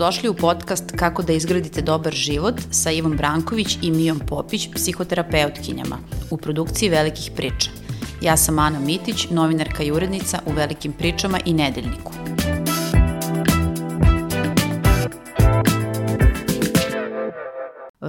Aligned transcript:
Dobrodošli 0.00 0.28
u 0.28 0.34
podcast 0.34 0.92
Kako 0.96 1.22
da 1.22 1.32
izgradite 1.32 1.82
dobar 1.82 2.12
život 2.12 2.54
sa 2.70 2.90
Ivom 2.90 3.16
Branković 3.16 3.78
i 3.82 3.90
Mijom 3.90 4.20
Popić, 4.28 4.68
psihoterapeutkinjama, 4.74 5.98
u 6.30 6.36
produkciji 6.36 6.88
Velikih 6.88 7.30
priča. 7.36 7.70
Ja 8.22 8.36
sam 8.36 8.58
Ana 8.58 8.78
Mitić, 8.78 9.30
novinarka 9.30 9.82
i 9.82 9.92
urednica 9.92 10.38
u 10.46 10.52
Velikim 10.52 10.92
pričama 10.92 11.40
i 11.44 11.52
Nedeljniku. 11.52 12.12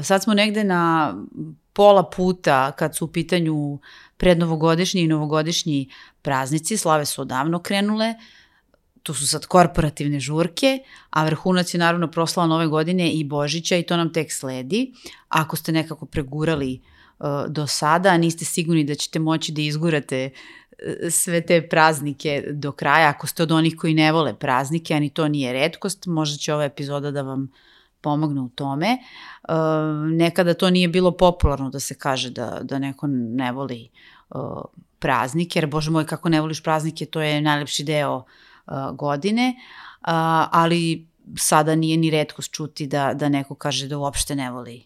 Sad 0.04 0.24
smo 0.24 0.34
negde 0.34 0.64
na 0.64 1.14
pola 1.74 2.10
puta 2.10 2.72
kad 2.72 2.96
su 2.96 3.06
u 3.06 3.12
pitanju 3.12 3.80
prednovogodišnji 4.18 5.02
i 5.02 5.08
novogodišnji 5.08 5.90
praznici, 6.22 6.78
slave 6.78 7.06
su 7.06 7.22
odavno 7.22 7.60
krenule, 7.60 8.10
uh, 8.10 8.41
tu 9.04 9.14
su 9.14 9.28
sad 9.28 9.46
korporativne 9.46 10.20
žurke, 10.20 10.80
a 11.10 11.26
vrhunac 11.26 11.74
je 11.74 11.80
naravno 11.80 12.08
proslava 12.08 12.48
nove 12.48 12.68
godine 12.68 13.12
i 13.12 13.24
Božića 13.24 13.78
i 13.78 13.84
to 13.84 13.98
nam 13.98 14.14
tek 14.14 14.32
sledi. 14.32 14.94
Ako 15.30 15.56
ste 15.56 15.72
nekako 15.72 16.06
pregurali 16.06 16.82
uh, 17.20 17.26
do 17.48 17.68
sada, 17.68 18.10
a 18.10 18.18
niste 18.18 18.46
sigurni 18.46 18.84
da 18.84 18.96
ćete 18.96 19.20
moći 19.20 19.52
da 19.52 19.62
izgurate 19.62 20.30
uh, 20.34 21.12
sve 21.12 21.42
te 21.42 21.68
praznike 21.70 22.44
do 22.52 22.72
kraja, 22.72 23.10
ako 23.10 23.28
ste 23.28 23.44
od 23.44 23.52
onih 23.52 23.76
koji 23.78 23.94
ne 23.94 24.12
vole 24.12 24.34
praznike, 24.34 24.94
a 24.94 25.00
ni 25.00 25.10
to 25.10 25.28
nije 25.28 25.54
redkost, 25.54 26.06
možda 26.06 26.38
će 26.38 26.54
ova 26.54 26.64
epizoda 26.64 27.12
da 27.12 27.22
vam 27.22 27.52
pomogne 28.02 28.42
u 28.42 28.50
tome. 28.50 28.98
Uh, 29.50 29.56
nekada 30.12 30.54
to 30.54 30.70
nije 30.70 30.88
bilo 30.88 31.12
popularno 31.12 31.70
da 31.70 31.80
se 31.80 31.96
kaže 31.96 32.30
da, 32.30 32.60
da 32.64 32.80
neko 32.80 33.08
ne 33.10 33.52
voli 33.52 33.90
uh, 34.30 34.62
praznike, 35.00 35.60
jer 35.60 35.68
bože 35.68 35.92
moj 35.92 36.06
kako 36.06 36.30
ne 36.30 36.42
voliš 36.42 36.64
praznike, 36.64 37.06
to 37.06 37.22
je 37.22 37.42
najlepši 37.42 37.84
deo 37.84 38.24
godine, 38.94 39.56
ali 40.52 41.08
sada 41.38 41.76
nije 41.76 41.98
ni 41.98 42.10
redkost 42.10 42.52
čuti 42.52 42.88
da, 42.88 43.14
da 43.14 43.30
neko 43.30 43.56
kaže 43.56 43.88
da 43.88 43.98
uopšte 43.98 44.36
ne 44.36 44.52
voli 44.52 44.86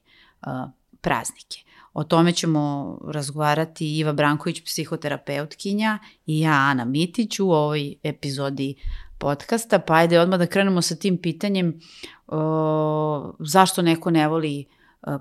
praznike. 1.01 1.59
O 1.93 2.03
tome 2.03 2.31
ćemo 2.31 2.97
razgovarati 3.07 3.97
Iva 3.97 4.13
Branković, 4.13 4.63
psihoterapeutkinja 4.65 5.99
i 6.25 6.39
ja, 6.39 6.51
Ana 6.51 6.85
Mitić, 6.85 7.39
u 7.39 7.51
ovoj 7.51 7.95
epizodi 8.03 8.75
podcasta. 9.17 9.79
Pa 9.79 9.93
ajde 9.93 10.19
odmah 10.19 10.39
da 10.39 10.47
krenemo 10.47 10.81
sa 10.81 10.95
tim 10.95 11.17
pitanjem 11.17 11.79
o, 12.27 13.33
zašto 13.39 13.81
neko 13.81 14.11
ne 14.11 14.27
voli 14.27 14.65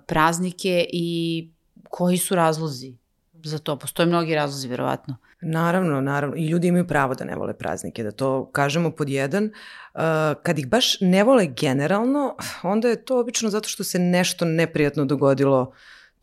praznike 0.07 0.87
i 0.93 1.49
koji 1.91 2.19
su 2.19 2.35
razlozi 2.35 2.97
za 3.49 3.59
to. 3.59 3.79
Postoje 3.79 4.07
mnogi 4.07 4.35
razlozi, 4.35 4.69
verovatno. 4.69 5.17
Naravno, 5.41 6.01
naravno. 6.01 6.37
I 6.37 6.47
ljudi 6.47 6.69
imaju 6.69 6.87
pravo 6.87 7.15
da 7.15 7.25
ne 7.25 7.37
vole 7.37 7.55
praznike, 7.55 8.03
da 8.03 8.11
to 8.11 8.51
kažemo 8.53 8.91
pod 8.91 9.09
jedan. 9.09 9.45
Uh, 9.45 10.01
kad 10.43 10.59
ih 10.59 10.69
baš 10.69 11.01
ne 11.01 11.25
vole 11.25 11.47
generalno, 11.47 12.37
onda 12.63 12.89
je 12.89 13.05
to 13.05 13.21
obično 13.21 13.51
zato 13.51 13.69
što 13.69 13.85
se 13.85 13.99
nešto 13.99 14.45
neprijatno 14.45 15.05
dogodilo 15.05 15.73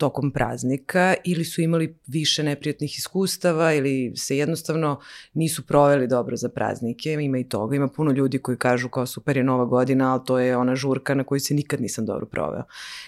tokom 0.01 0.31
praznika 0.31 1.13
ili 1.23 1.45
su 1.45 1.61
imali 1.61 1.95
više 2.07 2.43
neprijatnih 2.43 2.97
iskustava 2.97 3.73
ili 3.73 4.13
se 4.15 4.37
jednostavno 4.37 4.99
nisu 5.33 5.65
proveli 5.67 6.07
dobro 6.07 6.35
za 6.35 6.49
praznike. 6.49 7.13
Ima 7.13 7.37
i 7.37 7.49
toga. 7.49 7.75
Ima 7.75 7.87
puno 7.87 8.11
ljudi 8.11 8.39
koji 8.39 8.57
kažu 8.57 8.89
kao 8.89 9.05
super 9.05 9.37
je 9.37 9.43
nova 9.43 9.65
godina, 9.65 10.13
ali 10.13 10.25
to 10.25 10.39
je 10.39 10.57
ona 10.57 10.75
žurka 10.75 11.15
na 11.15 11.23
kojoj 11.23 11.39
se 11.39 11.53
nikad 11.53 11.81
nisam 11.81 12.05
dobro 12.05 12.25
proveo. 12.25 12.63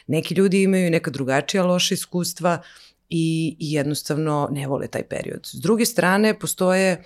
Neki 0.08 0.36
ljudi 0.36 0.64
imaju 0.64 0.92
neka 0.92 1.12
drugačija 1.12 1.66
loša 1.66 1.94
iskustva 1.94 2.62
i, 3.16 3.56
i 3.60 3.74
jednostavno 3.74 4.50
ne 4.52 4.68
vole 4.68 4.88
taj 4.88 5.04
period. 5.04 5.40
S 5.46 5.54
druge 5.54 5.86
strane, 5.86 6.40
postoje 6.40 7.04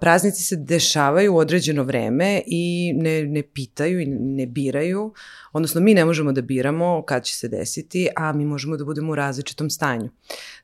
praznici 0.00 0.42
se 0.42 0.56
dešavaju 0.56 1.34
u 1.34 1.36
određeno 1.36 1.82
vreme 1.82 2.42
i 2.46 2.92
ne, 2.96 3.24
ne 3.24 3.42
pitaju 3.42 4.00
i 4.00 4.06
ne 4.06 4.46
biraju, 4.46 5.12
odnosno 5.52 5.80
mi 5.80 5.94
ne 5.94 6.04
možemo 6.04 6.32
da 6.32 6.42
biramo 6.42 7.02
kad 7.06 7.24
će 7.24 7.36
se 7.36 7.48
desiti, 7.48 8.08
a 8.16 8.32
mi 8.32 8.44
možemo 8.44 8.76
da 8.76 8.84
budemo 8.84 9.12
u 9.12 9.14
različitom 9.14 9.70
stanju. 9.70 10.10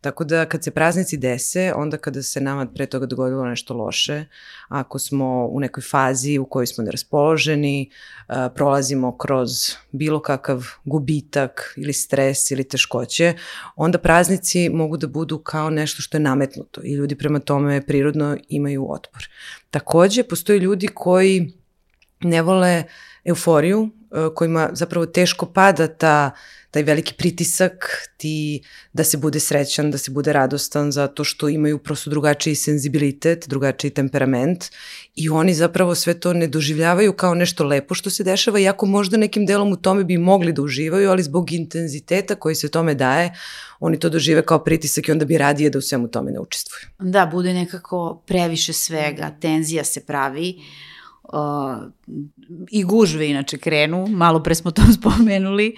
Tako 0.00 0.24
da 0.24 0.46
kad 0.46 0.64
se 0.64 0.70
praznici 0.70 1.16
dese, 1.16 1.72
onda 1.76 1.96
kada 1.96 2.22
se 2.22 2.40
nama 2.40 2.66
pre 2.66 2.86
toga 2.86 3.06
dogodilo 3.06 3.44
nešto 3.44 3.74
loše, 3.74 4.24
ako 4.68 4.98
smo 4.98 5.46
u 5.46 5.60
nekoj 5.60 5.82
fazi 5.82 6.38
u 6.38 6.44
kojoj 6.44 6.66
smo 6.66 6.84
neraspoloženi, 6.84 7.90
prolazimo 8.54 9.18
kroz 9.18 9.50
bilo 9.92 10.20
kakav 10.20 10.66
gubitak 10.84 11.74
ili 11.76 11.92
stres 11.92 12.50
ili 12.50 12.64
teškoće, 12.64 13.34
onda 13.76 13.98
praznici 13.98 14.68
mogu 14.68 14.96
da 14.96 15.06
budu 15.06 15.38
kao 15.38 15.70
nešto 15.70 16.02
što 16.02 16.16
je 16.16 16.20
nametnuto 16.20 16.80
i 16.84 16.92
ljudi 16.92 17.14
prema 17.14 17.38
tome 17.38 17.86
prirodno 17.86 18.36
imaju 18.48 18.92
otpor. 18.92 19.28
Takođe, 19.70 20.22
postoje 20.22 20.58
ljudi 20.58 20.88
koji 20.94 21.52
ne 22.20 22.42
vole 22.42 22.84
euforiju, 23.24 23.90
kojima 24.34 24.70
zapravo 24.72 25.06
teško 25.06 25.46
pada 25.46 25.86
ta 25.86 26.30
taj 26.70 26.82
veliki 26.82 27.14
pritisak 27.14 27.86
ti 28.16 28.62
da 28.92 29.04
se 29.04 29.16
bude 29.16 29.40
srećan, 29.40 29.90
da 29.90 29.98
se 29.98 30.10
bude 30.10 30.32
radostan 30.32 30.92
zato 30.92 31.24
što 31.24 31.48
imaju 31.48 31.78
prosto 31.78 32.10
drugačiji 32.10 32.54
senzibilitet, 32.54 33.48
drugačiji 33.48 33.90
temperament 33.90 34.64
i 35.14 35.28
oni 35.28 35.54
zapravo 35.54 35.94
sve 35.94 36.14
to 36.20 36.32
ne 36.32 36.46
doživljavaju 36.46 37.12
kao 37.12 37.34
nešto 37.34 37.64
lepo 37.64 37.94
što 37.94 38.10
se 38.10 38.24
dešava, 38.24 38.58
iako 38.58 38.86
možda 38.86 39.16
nekim 39.16 39.46
delom 39.46 39.72
u 39.72 39.76
tome 39.76 40.04
bi 40.04 40.18
mogli 40.18 40.52
da 40.52 40.62
uživaju, 40.62 41.10
ali 41.10 41.22
zbog 41.22 41.52
intenziteta 41.52 42.34
koji 42.34 42.54
se 42.54 42.68
tome 42.68 42.94
daje, 42.94 43.34
oni 43.80 43.98
to 43.98 44.08
dožive 44.08 44.42
kao 44.42 44.64
pritisak 44.64 45.08
i 45.08 45.12
onda 45.12 45.24
bi 45.24 45.38
radije 45.38 45.70
da 45.70 45.78
u 45.78 45.82
svemu 45.82 46.08
tome 46.08 46.30
ne 46.30 46.40
učestvuju. 46.40 46.82
Da, 46.98 47.26
bude 47.26 47.52
nekako 47.52 48.22
previše 48.26 48.72
svega, 48.72 49.36
tenzija 49.40 49.84
se 49.84 50.06
pravi, 50.06 50.54
i 52.70 52.84
gužve 52.84 53.28
inače 53.28 53.58
krenu, 53.58 54.06
malo 54.06 54.42
pre 54.42 54.54
smo 54.54 54.70
to 54.70 54.82
spomenuli, 55.00 55.76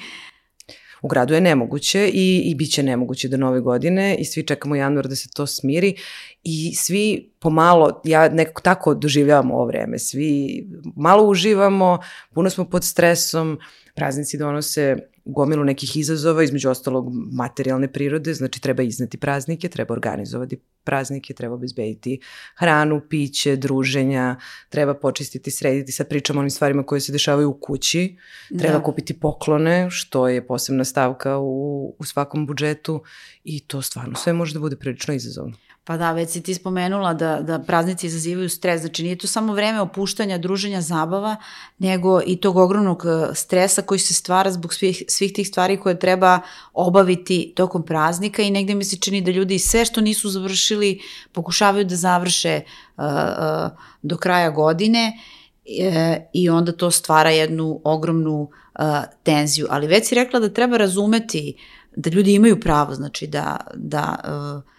U 1.02 1.08
gradu 1.08 1.34
je 1.34 1.40
nemoguće 1.40 2.10
i, 2.14 2.42
i 2.44 2.54
bit 2.54 2.72
će 2.72 2.82
nemoguće 2.82 3.28
do 3.28 3.36
nove 3.36 3.60
godine 3.60 4.16
i 4.18 4.24
svi 4.24 4.46
čekamo 4.46 4.76
januar 4.76 5.08
da 5.08 5.16
se 5.16 5.28
to 5.34 5.46
smiri 5.46 5.94
i 6.42 6.74
svi 6.74 7.32
pomalo, 7.38 8.00
ja 8.04 8.28
nekako 8.28 8.62
tako 8.62 8.94
doživljavam 8.94 9.50
ovo 9.50 9.66
vreme, 9.66 9.98
svi 9.98 10.64
malo 10.96 11.28
uživamo, 11.28 11.98
puno 12.34 12.50
smo 12.50 12.64
pod 12.64 12.84
stresom, 12.84 13.58
praznici 13.94 14.38
donose 14.38 14.96
gomilu 15.24 15.64
nekih 15.64 15.96
izazova, 15.96 16.42
između 16.42 16.70
ostalog 16.70 17.06
materijalne 17.32 17.92
prirode, 17.92 18.34
znači 18.34 18.60
treba 18.60 18.82
izneti 18.82 19.18
praznike, 19.18 19.68
treba 19.68 19.92
organizovati 19.94 20.56
praznike, 20.84 21.34
treba 21.34 21.54
obezbediti 21.54 22.20
hranu, 22.56 23.00
piće, 23.10 23.56
druženja, 23.56 24.36
treba 24.68 24.94
počistiti, 24.94 25.50
srediti, 25.50 25.92
sad 25.92 26.08
pričamo 26.08 26.38
o 26.38 26.40
onim 26.40 26.50
stvarima 26.50 26.82
koje 26.82 27.00
se 27.00 27.12
dešavaju 27.12 27.50
u 27.50 27.58
kući, 27.60 28.16
treba 28.58 28.78
da. 28.78 28.82
kupiti 28.84 29.20
poklone, 29.20 29.90
što 29.90 30.28
je 30.28 30.46
posebna 30.46 30.84
stavka 30.84 31.38
u, 31.38 31.96
u 31.98 32.04
svakom 32.04 32.46
budžetu 32.46 33.02
i 33.44 33.60
to 33.60 33.82
stvarno 33.82 34.14
sve 34.14 34.32
može 34.32 34.54
da 34.54 34.60
bude 34.60 34.76
prilično 34.76 35.14
izazovno. 35.14 35.56
Pa 35.84 35.96
da, 35.96 36.12
već 36.12 36.30
si 36.30 36.42
ti 36.42 36.54
spomenula 36.54 37.14
da, 37.14 37.40
da 37.40 37.58
praznici 37.58 38.06
izazivaju 38.06 38.48
stres, 38.48 38.80
znači 38.80 39.02
nije 39.02 39.18
to 39.18 39.26
samo 39.26 39.54
vreme 39.54 39.80
opuštanja, 39.80 40.38
druženja, 40.38 40.80
zabava, 40.80 41.36
nego 41.78 42.20
i 42.26 42.36
tog 42.36 42.56
ogromnog 42.56 43.02
e, 43.06 43.34
stresa 43.34 43.82
koji 43.82 43.98
se 43.98 44.14
stvara 44.14 44.52
zbog 44.52 44.74
svih, 44.74 45.02
svih 45.08 45.32
tih 45.32 45.48
stvari 45.48 45.76
koje 45.76 45.98
treba 45.98 46.40
obaviti 46.72 47.52
tokom 47.56 47.82
praznika 47.82 48.42
i 48.42 48.50
negde 48.50 48.74
mi 48.74 48.84
se 48.84 48.96
čini 48.96 49.20
da 49.20 49.30
ljudi 49.30 49.58
sve 49.58 49.84
što 49.84 50.00
nisu 50.00 50.30
završili 50.30 51.00
pokušavaju 51.32 51.84
da 51.84 51.96
završe 51.96 52.60
uh, 52.96 53.04
uh, 53.04 53.70
do 54.02 54.16
kraja 54.16 54.50
godine 54.50 55.12
uh, 55.12 56.16
i 56.32 56.50
onda 56.50 56.72
to 56.72 56.90
stvara 56.90 57.30
jednu 57.30 57.80
ogromnu 57.84 58.40
uh, 58.40 58.84
tenziju. 59.22 59.66
Ali 59.70 59.86
već 59.86 60.08
si 60.08 60.14
rekla 60.14 60.40
da 60.40 60.48
treba 60.48 60.76
razumeti 60.76 61.54
da 61.96 62.10
ljudi 62.10 62.34
imaju 62.34 62.60
pravo, 62.60 62.94
znači 62.94 63.26
da, 63.26 63.56
da 63.74 64.16
uh, 64.24 64.72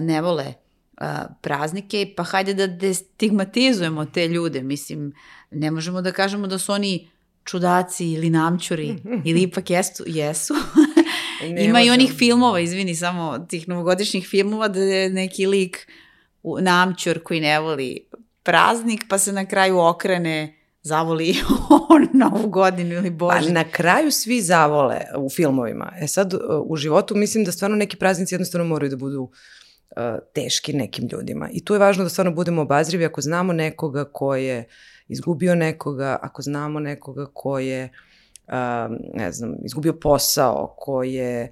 ne 0.00 0.20
vole 0.20 0.54
praznike, 1.40 2.12
pa 2.16 2.22
hajde 2.22 2.54
da 2.54 2.66
destigmatizujemo 2.66 4.04
te 4.04 4.28
ljude. 4.28 4.62
Mislim, 4.62 5.12
ne 5.50 5.70
možemo 5.70 6.02
da 6.02 6.12
kažemo 6.12 6.46
da 6.46 6.58
su 6.58 6.72
oni 6.72 7.08
čudaci 7.44 8.12
ili 8.12 8.30
namćuri, 8.30 8.96
ili 9.24 9.42
ipak 9.42 9.70
jesu. 9.70 10.04
jesu. 10.06 10.54
Ima 11.66 11.82
i 11.82 11.90
onih 11.90 12.12
filmova, 12.18 12.60
izvini, 12.60 12.94
samo 12.94 13.38
tih 13.38 13.68
novogodišnjih 13.68 14.26
filmova 14.28 14.68
da 14.68 14.80
je 14.80 15.10
neki 15.10 15.46
lik 15.46 15.88
namćur 16.60 17.22
koji 17.22 17.40
ne 17.40 17.60
voli 17.60 18.06
praznik, 18.42 19.04
pa 19.08 19.18
se 19.18 19.32
na 19.32 19.46
kraju 19.46 19.78
okrene 19.78 20.56
zavoli 20.82 21.36
novu 22.22 22.48
godinu 22.48 22.94
ili 22.94 23.10
bože. 23.10 23.46
Pa 23.46 23.52
na 23.52 23.64
kraju 23.64 24.10
svi 24.10 24.40
zavole 24.40 25.00
u 25.16 25.30
filmovima. 25.30 25.92
E 26.00 26.06
sad, 26.06 26.34
u 26.64 26.76
životu 26.76 27.16
mislim 27.16 27.44
da 27.44 27.52
stvarno 27.52 27.76
neki 27.76 27.96
praznici 27.96 28.34
jednostavno 28.34 28.64
moraju 28.64 28.90
da 28.90 28.96
budu 28.96 29.22
uh, 29.22 29.30
teški 30.32 30.72
nekim 30.72 31.08
ljudima. 31.12 31.48
I 31.52 31.64
tu 31.64 31.74
je 31.74 31.78
važno 31.78 32.04
da 32.04 32.10
stvarno 32.10 32.32
budemo 32.32 32.62
obazrivi 32.62 33.04
ako 33.04 33.20
znamo 33.20 33.52
nekoga 33.52 34.04
ko 34.04 34.34
je 34.36 34.64
izgubio 35.08 35.54
nekoga, 35.54 36.18
ako 36.22 36.42
znamo 36.42 36.80
nekoga 36.80 37.26
ko 37.34 37.58
je 37.58 37.88
ne 39.14 39.32
znam, 39.32 39.54
izgubio 39.64 39.92
posao, 39.92 40.74
ko 40.78 41.02
je 41.02 41.50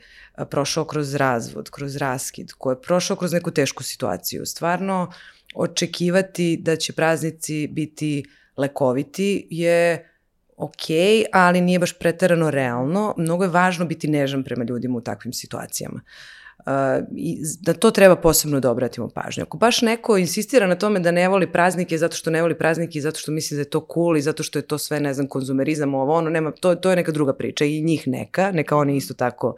prošao 0.50 0.84
kroz 0.84 1.14
razvod, 1.14 1.70
kroz 1.70 1.96
raskid, 1.96 2.52
ko 2.52 2.70
je 2.70 2.82
prošao 2.82 3.16
kroz 3.16 3.32
neku 3.32 3.50
tešku 3.50 3.82
situaciju. 3.82 4.46
Stvarno, 4.46 5.12
očekivati 5.54 6.56
da 6.62 6.76
će 6.76 6.92
praznici 6.92 7.66
biti 7.66 8.24
lekoviti 8.56 9.48
je 9.50 10.10
ok, 10.56 10.90
ali 11.32 11.60
nije 11.60 11.78
baš 11.78 11.98
preterano 11.98 12.50
realno. 12.50 13.14
Mnogo 13.16 13.44
je 13.44 13.50
važno 13.50 13.84
biti 13.86 14.08
nežan 14.08 14.44
prema 14.44 14.64
ljudima 14.64 14.98
u 14.98 15.00
takvim 15.00 15.32
situacijama. 15.32 16.00
Uh, 16.04 16.37
i 17.16 17.38
da 17.60 17.72
to 17.72 17.90
treba 17.90 18.16
posebno 18.16 18.60
da 18.60 18.70
obratimo 18.70 19.08
pažnju. 19.08 19.42
Ako 19.42 19.58
baš 19.58 19.82
neko 19.82 20.18
insistira 20.18 20.66
na 20.66 20.74
tome 20.74 21.00
da 21.00 21.10
ne 21.10 21.28
voli 21.28 21.52
praznike 21.52 21.98
zato 21.98 22.16
što 22.16 22.30
ne 22.30 22.42
voli 22.42 22.58
praznike 22.58 22.98
i 22.98 23.02
zato 23.02 23.18
što 23.18 23.32
misli 23.32 23.54
da 23.54 23.60
je 23.60 23.70
to 23.70 23.86
cool 23.94 24.16
i 24.16 24.22
zato 24.22 24.42
što 24.42 24.58
je 24.58 24.62
to 24.62 24.78
sve, 24.78 25.00
ne 25.00 25.14
znam, 25.14 25.26
konzumerizam, 25.26 25.94
ovo 25.94 26.14
ono, 26.14 26.30
nema, 26.30 26.50
to, 26.50 26.74
to 26.74 26.90
je 26.90 26.96
neka 26.96 27.12
druga 27.12 27.32
priča 27.32 27.64
i 27.64 27.82
njih 27.82 28.08
neka, 28.08 28.52
neka 28.52 28.76
oni 28.76 28.96
isto 28.96 29.14
tako 29.14 29.54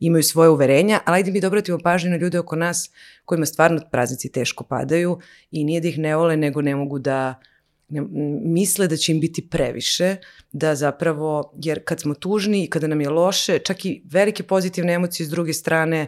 imaju 0.00 0.22
svoje 0.22 0.50
uverenja, 0.50 1.00
ali 1.04 1.16
ajde 1.16 1.30
mi 1.30 1.40
da 1.40 1.46
obratimo 1.46 1.78
pažnju 1.78 2.10
na 2.10 2.16
ljude 2.16 2.38
oko 2.38 2.56
nas 2.56 2.90
kojima 3.24 3.46
stvarno 3.46 3.80
praznici 3.90 4.32
teško 4.32 4.64
padaju 4.64 5.18
i 5.50 5.64
nije 5.64 5.80
da 5.80 5.88
ih 5.88 5.98
ne 5.98 6.16
vole, 6.16 6.36
nego 6.36 6.62
ne 6.62 6.76
mogu 6.76 6.98
da 6.98 7.34
misle 8.44 8.88
da 8.88 8.96
će 8.96 9.12
im 9.12 9.20
biti 9.20 9.48
previše, 9.48 10.16
da 10.52 10.74
zapravo, 10.74 11.52
jer 11.62 11.80
kad 11.84 12.00
smo 12.00 12.14
tužni 12.14 12.64
i 12.64 12.70
kada 12.70 12.86
nam 12.86 13.00
je 13.00 13.10
loše, 13.10 13.58
čak 13.58 13.84
i 13.84 14.02
velike 14.04 14.42
pozitivne 14.42 14.92
emocije 14.92 15.26
s 15.26 15.30
druge 15.30 15.52
strane 15.52 16.06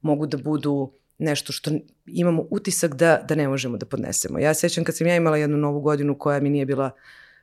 mogu 0.00 0.26
da 0.26 0.36
budu 0.36 0.92
nešto 1.18 1.52
što 1.52 1.70
imamo 2.06 2.46
utisak 2.50 2.94
da, 2.94 3.24
da 3.28 3.34
ne 3.34 3.48
možemo 3.48 3.76
da 3.76 3.86
podnesemo. 3.86 4.38
Ja 4.38 4.54
sećam 4.54 4.84
kad 4.84 4.96
sam 4.96 5.06
ja 5.06 5.16
imala 5.16 5.36
jednu 5.36 5.56
novu 5.56 5.80
godinu 5.80 6.18
koja 6.18 6.40
mi 6.40 6.50
nije 6.50 6.66
bila 6.66 6.90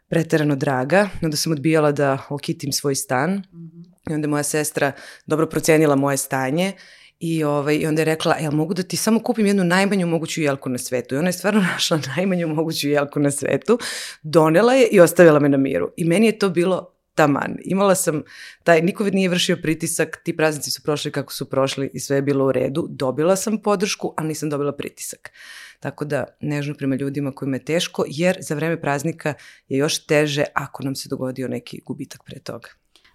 preterano 0.10 0.56
draga, 0.56 1.10
onda 1.22 1.38
sam 1.38 1.52
odbijala 1.52 1.92
da 1.92 2.18
okitim 2.30 2.72
svoj 2.72 2.96
stan 2.96 3.32
mm 3.32 3.58
-hmm. 3.58 4.12
i 4.12 4.14
onda 4.14 4.28
moja 4.28 4.44
sestra 4.44 4.92
dobro 5.26 5.46
procenila 5.48 5.96
moje 5.96 6.18
stanje 6.18 6.74
I, 7.20 7.44
ovaj, 7.44 7.76
I 7.76 7.88
onda 7.88 8.02
je 8.02 8.06
rekla, 8.06 8.36
jel 8.36 8.52
mogu 8.52 8.74
da 8.74 8.84
ti 8.84 8.98
samo 8.98 9.20
kupim 9.20 9.46
jednu 9.46 9.64
najmanju 9.64 10.08
moguću 10.08 10.42
jelku 10.42 10.70
na 10.70 10.78
svetu? 10.78 11.16
I 11.16 11.18
ona 11.18 11.28
je 11.28 11.34
stvarno 11.34 11.62
našla 11.74 12.00
najmanju 12.16 12.48
moguću 12.48 12.90
jelku 12.90 13.20
na 13.20 13.32
svetu, 13.32 13.80
donela 14.24 14.74
je 14.74 14.88
i 14.88 15.00
ostavila 15.00 15.40
me 15.40 15.50
na 15.50 15.58
miru. 15.58 15.92
I 15.98 16.06
meni 16.06 16.26
je 16.26 16.40
to 16.40 16.50
bilo 16.50 16.97
taman. 17.18 17.58
Imala 17.66 17.96
sam 17.96 18.22
taj, 18.64 18.82
niko 18.82 19.04
nije 19.04 19.30
vršio 19.30 19.58
pritisak, 19.62 20.22
ti 20.24 20.38
praznici 20.38 20.72
su 20.72 20.84
prošli 20.84 21.12
kako 21.12 21.34
su 21.34 21.50
prošli 21.50 21.90
i 21.94 22.00
sve 22.00 22.18
je 22.18 22.22
bilo 22.22 22.46
u 22.46 22.52
redu. 22.52 22.88
Dobila 22.90 23.36
sam 23.36 23.58
podršku, 23.62 24.14
ali 24.18 24.28
nisam 24.28 24.50
dobila 24.50 24.72
pritisak. 24.72 25.32
Tako 25.80 26.06
da 26.06 26.26
nežno 26.42 26.76
prema 26.76 26.96
ljudima 26.96 27.32
kojima 27.32 27.56
je 27.56 27.66
teško, 27.66 28.06
jer 28.08 28.38
za 28.40 28.56
vreme 28.56 28.82
praznika 28.82 29.34
je 29.68 29.78
još 29.78 30.06
teže 30.06 30.44
ako 30.54 30.84
nam 30.84 30.96
se 30.96 31.10
dogodio 31.10 31.48
neki 31.48 31.82
gubitak 31.86 32.24
pre 32.26 32.40
toga. 32.40 32.70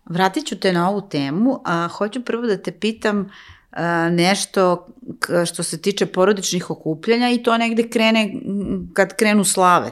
Vratit 0.05 0.46
ću 0.46 0.58
te 0.60 0.72
na 0.72 0.90
ovu 0.90 1.08
temu, 1.08 1.60
a 1.64 1.88
hoću 1.88 2.25
prvo 2.25 2.46
da 2.46 2.56
te 2.56 2.72
pitam 2.72 3.31
nešto 4.10 4.88
što 5.46 5.62
se 5.62 5.81
tiče 5.82 6.06
porodičnih 6.06 6.70
okupljanja 6.70 7.31
i 7.31 7.43
to 7.43 7.58
negde 7.58 7.88
krene 7.88 8.34
kad 8.93 9.16
krenu 9.16 9.44
slave. 9.44 9.90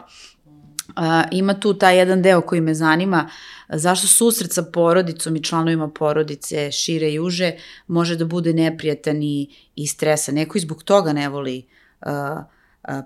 Ima 1.31 1.61
tu 1.61 1.75
taj 1.75 1.99
jedan 1.99 2.23
deo 2.23 2.41
koji 2.41 2.61
me 2.61 2.75
zanima, 2.75 3.31
zašto 3.69 4.07
susret 4.07 4.53
sa 4.53 4.63
porodicom 4.63 5.37
i 5.37 5.43
članovima 5.43 5.91
porodice, 5.91 6.71
šire 6.73 7.13
i 7.13 7.19
uže, 7.19 7.53
može 7.87 8.17
da 8.17 8.25
bude 8.25 8.53
neprijatan 8.53 9.23
i, 9.23 9.49
i 9.77 9.87
stresa. 9.87 10.33
Neko 10.33 10.59
i 10.59 10.61
zbog 10.61 10.83
toga 10.83 11.13
ne 11.13 11.29
voli 11.29 11.67
uh, 12.07 12.11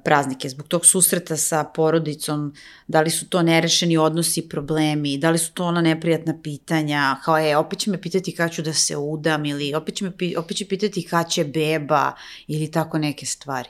praznike, 0.05 0.49
zbog 0.49 0.69
tog 0.69 0.87
susreta 0.87 1.37
sa 1.37 1.65
porodicom, 1.65 2.55
da 2.87 3.01
li 3.01 3.11
su 3.11 3.29
to 3.29 3.43
nerešeni 3.43 3.97
odnosi 3.97 4.41
i 4.41 4.49
problemi, 4.49 5.19
da 5.19 5.31
li 5.31 5.39
su 5.39 5.53
to 5.53 5.65
ona 5.65 5.81
neprijatna 5.81 6.39
pitanja, 6.43 7.17
kao 7.25 7.39
je, 7.39 7.57
opet 7.57 7.79
će 7.79 7.91
me 7.91 8.01
pitati 8.01 8.35
kada 8.35 8.53
ću 8.53 8.63
da 8.63 8.73
se 8.73 8.97
udam 8.97 9.45
ili 9.45 9.75
opet 9.75 9.95
će, 9.95 10.05
me, 10.05 10.13
opet 10.39 10.57
će 10.57 10.69
pitati 10.69 11.07
kada 11.07 11.29
će 11.29 11.45
beba 11.45 12.13
ili 12.47 12.71
tako 12.71 12.99
neke 12.99 13.27
stvari. 13.27 13.69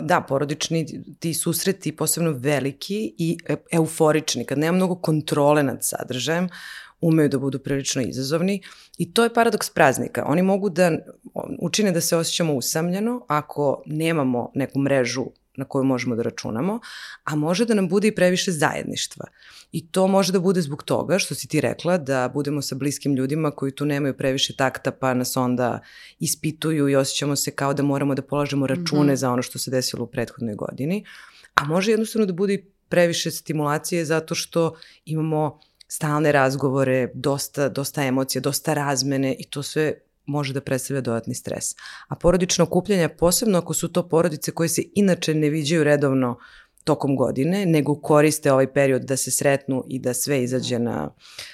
Da, 0.00 0.20
porodični 0.20 1.04
ti 1.18 1.34
susreti 1.34 1.96
posebno 1.96 2.30
veliki 2.30 3.14
i 3.18 3.38
e, 3.48 3.56
euforični, 3.72 4.44
kad 4.44 4.58
nema 4.58 4.76
mnogo 4.76 4.94
kontrole 4.94 5.62
nad 5.62 5.78
sadržajem, 5.80 6.48
umeju 7.00 7.28
da 7.28 7.38
budu 7.38 7.58
prilično 7.58 8.02
izazovni 8.02 8.62
i 8.98 9.12
to 9.12 9.24
je 9.24 9.34
paradoks 9.34 9.70
praznika. 9.70 10.24
Oni 10.26 10.42
mogu 10.42 10.70
da 10.70 10.90
učine 11.60 11.92
da 11.92 12.00
se 12.00 12.16
osjećamo 12.16 12.54
usamljeno 12.54 13.24
ako 13.28 13.82
nemamo 13.86 14.50
neku 14.54 14.78
mrežu 14.78 15.26
na 15.58 15.64
koju 15.64 15.84
možemo 15.84 16.16
da 16.16 16.22
računamo, 16.22 16.80
a 17.24 17.36
može 17.36 17.64
da 17.64 17.74
nam 17.74 17.88
bude 17.88 18.08
i 18.08 18.14
previše 18.14 18.52
zajedništva. 18.52 19.26
I 19.72 19.86
to 19.86 20.06
može 20.06 20.32
da 20.32 20.40
bude 20.40 20.62
zbog 20.62 20.82
toga, 20.82 21.18
što 21.18 21.34
si 21.34 21.48
ti 21.48 21.60
rekla, 21.60 21.98
da 21.98 22.30
budemo 22.34 22.62
sa 22.62 22.74
bliskim 22.74 23.14
ljudima 23.14 23.50
koji 23.50 23.72
tu 23.72 23.86
nemaju 23.86 24.16
previše 24.16 24.56
takta, 24.56 24.92
pa 24.92 25.14
nas 25.14 25.36
onda 25.36 25.80
ispituju 26.18 26.88
i 26.88 26.96
osjećamo 26.96 27.36
se 27.36 27.50
kao 27.50 27.74
da 27.74 27.82
moramo 27.82 28.14
da 28.14 28.22
polažemo 28.22 28.66
račune 28.66 29.12
mm 29.12 29.16
-hmm. 29.16 29.20
za 29.20 29.30
ono 29.30 29.42
što 29.42 29.58
se 29.58 29.70
desilo 29.70 30.04
u 30.04 30.06
prethodnoj 30.06 30.54
godini. 30.54 31.04
A 31.54 31.64
može 31.64 31.90
jednostavno 31.90 32.26
da 32.26 32.32
bude 32.32 32.54
i 32.54 32.64
previše 32.88 33.30
stimulacije 33.30 34.04
zato 34.04 34.34
što 34.34 34.74
imamo 35.04 35.60
stalne 35.88 36.32
razgovore, 36.32 37.10
dosta, 37.14 37.68
dosta 37.68 38.04
emocija, 38.04 38.40
dosta 38.40 38.74
razmene 38.74 39.36
i 39.38 39.44
to 39.44 39.62
sve 39.62 39.94
može 40.28 40.52
da 40.52 40.60
predstavlja 40.60 41.00
dodatni 41.00 41.34
stres. 41.34 41.64
A 42.08 42.14
porodično 42.14 42.64
okupljanje, 42.64 43.08
posebno 43.08 43.58
ako 43.58 43.74
su 43.74 43.88
to 43.88 44.08
porodice 44.08 44.50
koje 44.50 44.68
se 44.68 44.82
inače 44.94 45.34
ne 45.34 45.50
viđaju 45.50 45.84
redovno 45.84 46.38
tokom 46.84 47.16
godine, 47.16 47.66
nego 47.66 48.00
koriste 48.00 48.52
ovaj 48.52 48.72
period 48.72 49.02
da 49.02 49.16
se 49.16 49.30
sretnu 49.30 49.84
i 49.88 49.98
da 49.98 50.14
sve 50.14 50.42
izađe 50.42 50.78
na, 50.78 51.10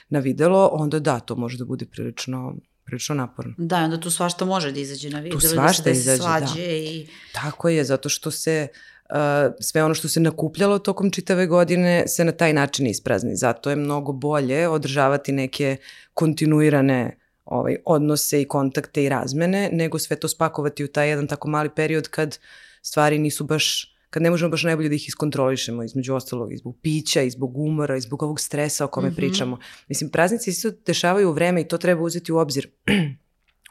na 0.08 0.18
videlo, 0.18 0.68
onda 0.72 0.98
da, 0.98 1.20
to 1.20 1.36
može 1.36 1.58
da 1.58 1.64
bude 1.64 1.86
prilično 1.86 2.54
prilično 2.84 3.14
naporno. 3.14 3.54
Da, 3.58 3.76
onda 3.76 4.00
tu 4.00 4.10
svašta 4.10 4.44
može 4.44 4.72
da 4.72 4.80
izađe 4.80 5.10
na 5.10 5.20
videlo, 5.20 5.40
tu 5.40 5.48
svašta 5.48 5.82
da 5.82 5.94
se 5.94 6.00
izađe, 6.00 6.22
svađe 6.22 6.66
da. 6.66 6.72
i... 6.72 7.06
Tako 7.32 7.68
je, 7.68 7.84
zato 7.84 8.08
što 8.08 8.30
se 8.30 8.68
uh, 9.10 9.16
sve 9.60 9.84
ono 9.84 9.94
što 9.94 10.08
se 10.08 10.20
nakupljalo 10.20 10.78
tokom 10.78 11.10
čitave 11.10 11.46
godine 11.46 12.04
se 12.08 12.24
na 12.24 12.32
taj 12.32 12.52
način 12.52 12.86
isprazni. 12.86 13.36
Zato 13.36 13.70
je 13.70 13.76
mnogo 13.76 14.12
bolje 14.12 14.68
održavati 14.68 15.32
neke 15.32 15.76
kontinuirane 16.14 17.18
ovaj, 17.44 17.76
odnose 17.84 18.42
i 18.42 18.48
kontakte 18.48 19.04
i 19.04 19.08
razmene, 19.08 19.70
nego 19.72 19.98
sve 19.98 20.16
to 20.16 20.28
spakovati 20.28 20.84
u 20.84 20.88
taj 20.88 21.08
jedan 21.08 21.26
tako 21.26 21.48
mali 21.48 21.70
period 21.76 22.08
kad 22.08 22.38
stvari 22.82 23.18
nisu 23.18 23.44
baš 23.44 23.90
kad 24.10 24.22
ne 24.22 24.30
možemo 24.30 24.50
baš 24.50 24.62
najbolje 24.62 24.88
da 24.88 24.94
ih 24.94 25.08
iskontrolišemo, 25.08 25.82
između 25.82 26.14
ostalog, 26.14 26.52
i 26.52 26.56
zbog 26.56 26.76
pića, 26.82 27.22
i 27.22 27.30
zbog 27.30 27.58
umora, 27.58 27.96
i 27.96 28.00
zbog 28.00 28.22
ovog 28.22 28.40
stresa 28.40 28.84
o 28.84 28.88
kome 28.88 29.08
mm 29.08 29.12
-hmm. 29.12 29.16
pričamo. 29.16 29.58
Mislim, 29.88 30.10
praznici 30.10 30.52
se 30.52 30.76
dešavaju 30.86 31.28
u 31.28 31.32
vreme 31.32 31.60
i 31.60 31.68
to 31.68 31.78
treba 31.78 32.02
uzeti 32.02 32.32
u 32.32 32.36
obzir 32.36 32.68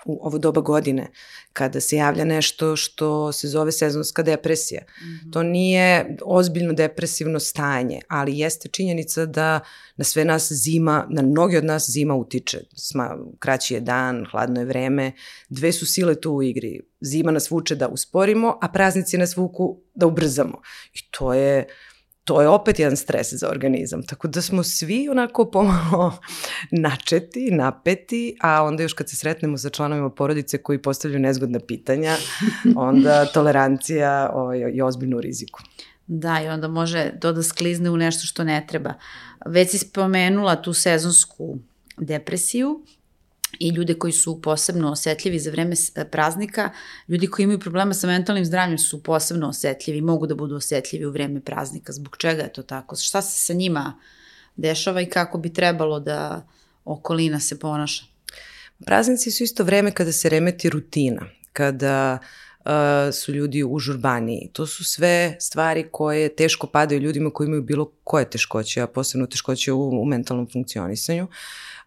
u 0.06 0.28
ovo 0.28 0.38
doba 0.38 0.62
godine, 0.62 1.12
kada 1.54 1.80
se 1.80 1.96
javlja 1.96 2.26
nešto 2.26 2.76
što 2.76 3.32
se 3.32 3.48
zove 3.48 3.72
sezonska 3.72 4.24
depresija. 4.24 4.82
Mm 4.82 5.06
-hmm. 5.06 5.34
To 5.34 5.44
nije 5.44 6.18
ozbiljno 6.26 6.74
depresivno 6.74 7.40
stanje, 7.40 8.00
ali 8.08 8.40
jeste 8.40 8.70
činjenica 8.70 9.26
da 9.26 9.60
na 9.96 10.04
sve 10.04 10.26
nas 10.26 10.52
zima, 10.52 11.08
na 11.10 11.22
mnogi 11.22 11.58
od 11.58 11.66
nas 11.66 11.90
zima 11.90 12.16
utiče. 12.16 12.60
Sma, 12.76 13.18
kraći 13.40 13.74
je 13.74 13.80
dan, 13.80 14.26
hladno 14.32 14.60
je 14.60 14.66
vreme, 14.66 15.12
dve 15.50 15.72
su 15.72 15.86
sile 15.86 16.22
tu 16.22 16.32
u 16.32 16.44
igri. 16.44 16.82
Zima 17.02 17.32
nas 17.32 17.52
vuče 17.52 17.76
da 17.76 17.88
usporimo, 17.88 18.58
a 18.62 18.70
praznici 18.70 19.18
nas 19.18 19.38
vuku 19.38 19.82
da 19.96 20.08
ubrzamo. 20.08 20.62
I 20.94 21.00
to 21.12 21.34
je 21.34 21.68
to 22.24 22.42
je 22.42 22.48
opet 22.48 22.80
jedan 22.80 22.98
stres 22.98 23.34
za 23.34 23.50
organizam. 23.50 24.04
Tako 24.04 24.28
da 24.28 24.42
smo 24.42 24.64
svi 24.64 25.10
onako 25.10 25.52
pomalo 25.52 26.20
načeti, 26.72 27.52
napeti, 27.52 28.38
a 28.42 28.64
onda 28.64 28.84
još 28.84 28.94
kad 28.94 29.10
se 29.10 29.16
sretnemo 29.16 29.58
sa 29.58 29.70
članovima 29.70 30.10
porodice 30.10 30.58
koji 30.58 30.82
postavljaju 30.82 31.22
nezgodna 31.22 31.60
pitanja, 31.60 32.16
onda 32.76 33.26
tolerancija 33.26 34.32
ovaj, 34.34 34.60
je 34.60 34.84
ozbiljno 34.84 35.18
u 35.18 35.22
riziku. 35.22 35.60
Da, 36.08 36.42
i 36.42 36.48
onda 36.48 36.68
može 36.68 37.12
to 37.20 37.32
da 37.32 37.44
sklizne 37.44 37.90
u 37.90 37.98
nešto 37.98 38.28
što 38.28 38.44
ne 38.44 38.66
treba. 38.70 38.94
Već 39.46 39.70
si 39.70 39.78
spomenula 39.78 40.62
tu 40.62 40.74
sezonsku 40.74 41.58
depresiju, 41.98 42.86
i 43.60 43.70
ljude 43.70 43.94
koji 43.94 44.14
su 44.14 44.42
posebno 44.42 44.92
osetljivi 44.92 45.40
za 45.40 45.52
vreme 45.52 45.76
praznika, 46.12 46.70
ljudi 47.08 47.28
koji 47.28 47.44
imaju 47.44 47.60
problema 47.60 47.94
sa 47.94 48.08
mentalnim 48.08 48.46
zdravljem 48.46 48.78
su 48.78 49.04
posebno 49.04 49.50
osetljivi, 49.50 50.02
mogu 50.02 50.28
da 50.28 50.36
budu 50.36 50.56
osetljivi 50.56 51.06
u 51.06 51.12
vreme 51.12 51.42
praznika. 51.42 51.94
Zbog 51.94 52.18
čega 52.18 52.44
je 52.44 52.54
to 52.54 52.64
tako? 52.64 52.96
Šta 52.96 53.22
se 53.22 53.46
sa 53.46 53.54
njima 53.54 54.00
dešava 54.56 55.02
i 55.02 55.10
kako 55.10 55.38
bi 55.38 55.54
trebalo 55.54 56.00
da 56.00 56.48
okolina 56.86 57.40
se 57.40 57.60
ponaša? 57.60 58.06
Praznici 58.86 59.32
su 59.32 59.44
isto 59.44 59.64
vreme 59.64 59.92
kada 59.92 60.12
se 60.12 60.30
remeti 60.30 60.70
rutina, 60.70 61.26
kada 61.54 62.20
uh, 62.60 62.72
su 63.14 63.34
ljudi 63.34 63.64
u 63.64 63.80
žurbaniji. 63.80 64.50
To 64.54 64.68
su 64.68 64.84
sve 64.84 65.36
stvari 65.40 65.88
koje 65.92 66.36
teško 66.36 66.68
padaju 66.68 67.02
ljudima 67.02 67.30
koji 67.30 67.48
imaju 67.48 67.62
bilo 67.62 67.92
koje 68.04 68.30
teškoće, 68.30 68.82
a 68.82 68.88
posebno 68.88 69.28
teškoće 69.28 69.72
u, 69.72 70.02
u 70.02 70.06
mentalnom 70.06 70.48
funkcionisanju. 70.54 71.24
Uh, 71.24 71.30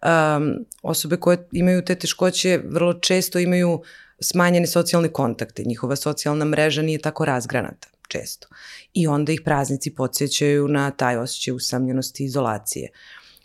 um, 0.07 0.65
osobe 0.83 1.17
koje 1.17 1.49
imaju 1.53 1.85
te 1.85 1.95
teškoće 1.95 2.61
vrlo 2.65 2.95
često 2.95 3.39
imaju 3.39 3.83
smanjene 4.21 4.67
socijalne 4.67 5.09
kontakte, 5.09 5.63
njihova 5.67 5.97
socijalna 5.97 6.45
mreža 6.45 6.83
nije 6.83 6.99
tako 6.99 7.25
razgranata 7.25 7.89
često. 8.09 8.49
I 8.95 9.07
onda 9.07 9.33
ih 9.33 9.41
praznici 9.45 9.95
podsjećaju 9.95 10.69
na 10.69 10.91
taj 10.91 11.17
osjećaj 11.17 11.55
usamljenosti 11.55 12.23
i 12.23 12.27
izolacije. 12.27 12.89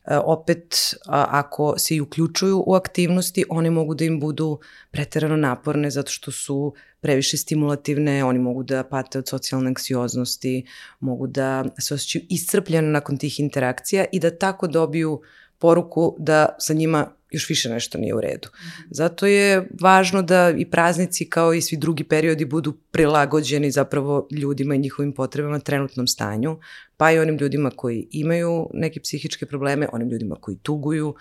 E, 0.06 0.18
opet, 0.18 0.96
ako 1.08 1.76
se 1.78 1.96
i 1.96 2.02
uključuju 2.02 2.64
u 2.68 2.74
aktivnosti, 2.74 3.46
one 3.50 3.70
mogu 3.70 3.96
da 3.96 4.06
im 4.06 4.20
budu 4.20 4.60
preterano 4.92 5.36
naporne 5.36 5.90
zato 5.90 6.12
što 6.12 6.32
su 6.32 6.74
previše 7.02 7.38
stimulativne, 7.38 8.24
oni 8.24 8.40
mogu 8.40 8.64
da 8.64 8.84
pate 8.84 9.20
od 9.20 9.28
socijalne 9.28 9.68
anksioznosti, 9.68 10.66
mogu 11.00 11.28
da 11.28 11.66
se 11.80 11.94
osjećaju 11.94 12.26
iscrpljeno 12.30 12.88
nakon 12.92 13.18
tih 13.18 13.40
interakcija 13.40 14.06
i 14.12 14.20
da 14.20 14.38
tako 14.38 14.68
dobiju 14.68 15.22
poruku 15.62 16.16
da 16.20 16.56
sa 16.60 16.74
njima 16.74 17.08
još 17.32 17.50
više 17.50 17.70
nešto 17.70 17.98
nije 17.98 18.16
u 18.16 18.22
redu. 18.22 18.50
Mhm. 18.56 18.88
Zato 18.90 19.26
je 19.26 19.68
važno 19.82 20.22
da 20.22 20.54
i 20.58 20.66
praznici 20.66 21.30
kao 21.30 21.54
i 21.54 21.62
svi 21.62 21.78
drugi 21.78 22.04
periodi 22.04 22.46
budu 22.46 22.74
prilagođeni 22.92 23.72
zapravo 23.72 24.28
ljudima 24.32 24.76
i 24.76 24.80
njihovim 24.80 25.14
potrebama, 25.14 25.60
trenutnom 25.60 26.08
stanju, 26.08 26.60
pa 26.98 27.12
i 27.12 27.20
onim 27.20 27.38
ljudima 27.38 27.70
koji 27.70 28.08
imaju 28.12 28.70
neke 28.74 29.00
psihičke 29.00 29.46
probleme, 29.46 29.88
onim 29.92 30.10
ljudima 30.10 30.36
koji 30.36 30.58
tuguju 30.58 31.16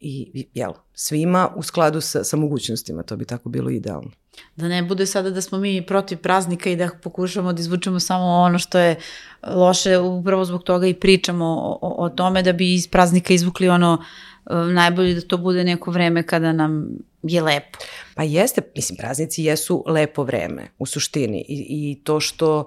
i 0.00 0.46
jel, 0.54 0.72
svima 0.94 1.52
u 1.56 1.62
skladu 1.62 2.00
sa, 2.00 2.24
sa 2.24 2.36
mogućnostima, 2.36 3.02
to 3.02 3.16
bi 3.16 3.24
tako 3.24 3.48
bilo 3.48 3.70
idealno. 3.70 4.10
Da 4.56 4.68
ne 4.68 4.82
bude 4.82 5.06
sada 5.06 5.30
da 5.30 5.40
smo 5.40 5.58
mi 5.58 5.86
protiv 5.86 6.18
praznika 6.18 6.70
i 6.70 6.76
da 6.76 6.88
pokušamo 7.02 7.52
da 7.52 7.60
izvučemo 7.60 8.00
samo 8.00 8.24
ono 8.24 8.58
što 8.58 8.78
je 8.78 8.96
loše, 9.46 9.98
upravo 9.98 10.44
zbog 10.44 10.62
toga 10.62 10.86
i 10.86 10.94
pričamo 10.94 11.44
o, 11.44 11.78
o, 11.82 12.04
o 12.04 12.08
tome 12.08 12.42
da 12.42 12.52
bi 12.52 12.74
iz 12.74 12.88
praznika 12.88 13.34
izvukli 13.34 13.68
ono 13.68 14.04
e, 14.46 14.54
najbolje 14.54 15.14
da 15.14 15.20
to 15.20 15.38
bude 15.38 15.64
neko 15.64 15.90
vreme 15.90 16.22
kada 16.22 16.52
nam 16.52 16.88
je 17.22 17.42
lepo. 17.42 17.78
Pa 18.14 18.22
jeste, 18.22 18.62
mislim, 18.76 18.96
praznici 18.96 19.42
jesu 19.42 19.84
lepo 19.86 20.22
vreme 20.22 20.68
u 20.78 20.86
suštini 20.86 21.44
i, 21.48 21.66
i 21.68 22.00
to 22.04 22.20
što 22.20 22.66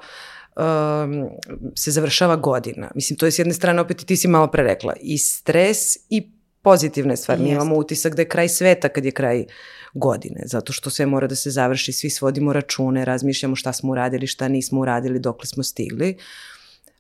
um, 0.58 1.30
se 1.76 1.92
završava 1.92 2.36
godina. 2.36 2.92
Mislim, 2.96 3.18
to 3.18 3.26
je 3.26 3.32
s 3.32 3.40
jedne 3.40 3.54
strane, 3.54 3.82
opet 3.82 4.02
i 4.02 4.06
ti 4.06 4.16
si 4.16 4.28
malo 4.28 4.48
pre 4.48 4.64
rekla, 4.64 4.94
i 5.02 5.18
stres 5.18 5.78
i 6.10 6.37
pozitivne 6.62 7.18
stvari. 7.18 7.44
Mi 7.44 7.50
imamo 7.50 7.76
utisak 7.76 8.16
da 8.16 8.22
je 8.22 8.30
kraj 8.30 8.50
sveta 8.50 8.90
kad 8.90 9.06
je 9.06 9.12
kraj 9.12 9.46
godine, 9.94 10.42
zato 10.46 10.74
što 10.74 10.90
sve 10.90 11.06
mora 11.06 11.28
da 11.28 11.36
se 11.36 11.52
završi, 11.52 11.94
svi 11.94 12.10
svodimo 12.10 12.54
račune, 12.54 13.06
razmišljamo 13.06 13.56
šta 13.56 13.74
smo 13.74 13.92
uradili, 13.92 14.28
šta 14.28 14.48
nismo 14.48 14.80
uradili, 14.80 15.20
dokle 15.20 15.46
smo 15.46 15.64
stigli. 15.64 16.18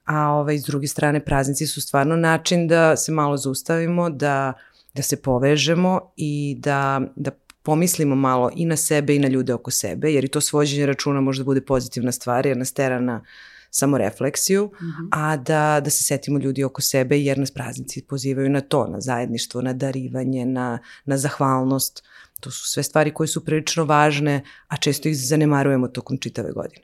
A 0.05 0.29
ovaj, 0.29 0.57
s 0.57 0.63
druge 0.63 0.87
strane, 0.87 1.25
praznici 1.25 1.67
su 1.67 1.81
stvarno 1.81 2.15
način 2.15 2.67
da 2.67 2.95
se 2.95 3.11
malo 3.11 3.37
zaustavimo, 3.37 4.09
da, 4.09 4.53
da 4.93 5.01
se 5.01 5.21
povežemo 5.21 6.11
i 6.15 6.55
da, 6.59 7.01
da 7.15 7.31
pomislimo 7.63 8.15
malo 8.15 8.51
i 8.55 8.65
na 8.65 8.77
sebe 8.77 9.15
i 9.15 9.19
na 9.19 9.27
ljude 9.27 9.53
oko 9.53 9.71
sebe, 9.71 10.11
jer 10.11 10.25
i 10.25 10.27
to 10.27 10.41
svođenje 10.41 10.85
računa 10.85 11.21
može 11.21 11.41
da 11.41 11.45
bude 11.45 11.61
pozitivna 11.61 12.11
stvar, 12.11 12.45
jer 12.45 12.57
nas 12.57 12.73
tera 12.73 12.99
na 12.99 13.23
samorefleksiju, 13.71 14.65
mm 14.65 14.85
-hmm. 14.85 15.07
a 15.11 15.37
da, 15.37 15.81
da 15.83 15.89
se 15.89 16.03
setimo 16.03 16.39
ljudi 16.39 16.63
oko 16.63 16.81
sebe, 16.81 17.19
jer 17.19 17.37
nas 17.37 17.51
praznici 17.51 18.01
pozivaju 18.01 18.49
na 18.49 18.61
to, 18.61 18.87
na 18.87 19.01
zajedništvo, 19.01 19.61
na 19.61 19.73
darivanje, 19.73 20.45
na, 20.45 20.79
na 21.05 21.17
zahvalnost. 21.17 22.03
To 22.39 22.51
su 22.51 22.67
sve 22.67 22.83
stvari 22.83 23.13
koje 23.13 23.27
su 23.27 23.45
prilično 23.45 23.85
važne, 23.85 24.43
a 24.67 24.77
često 24.77 25.09
ih 25.09 25.17
zanemarujemo 25.17 25.87
tokom 25.87 26.17
čitave 26.17 26.51
godine. 26.51 26.81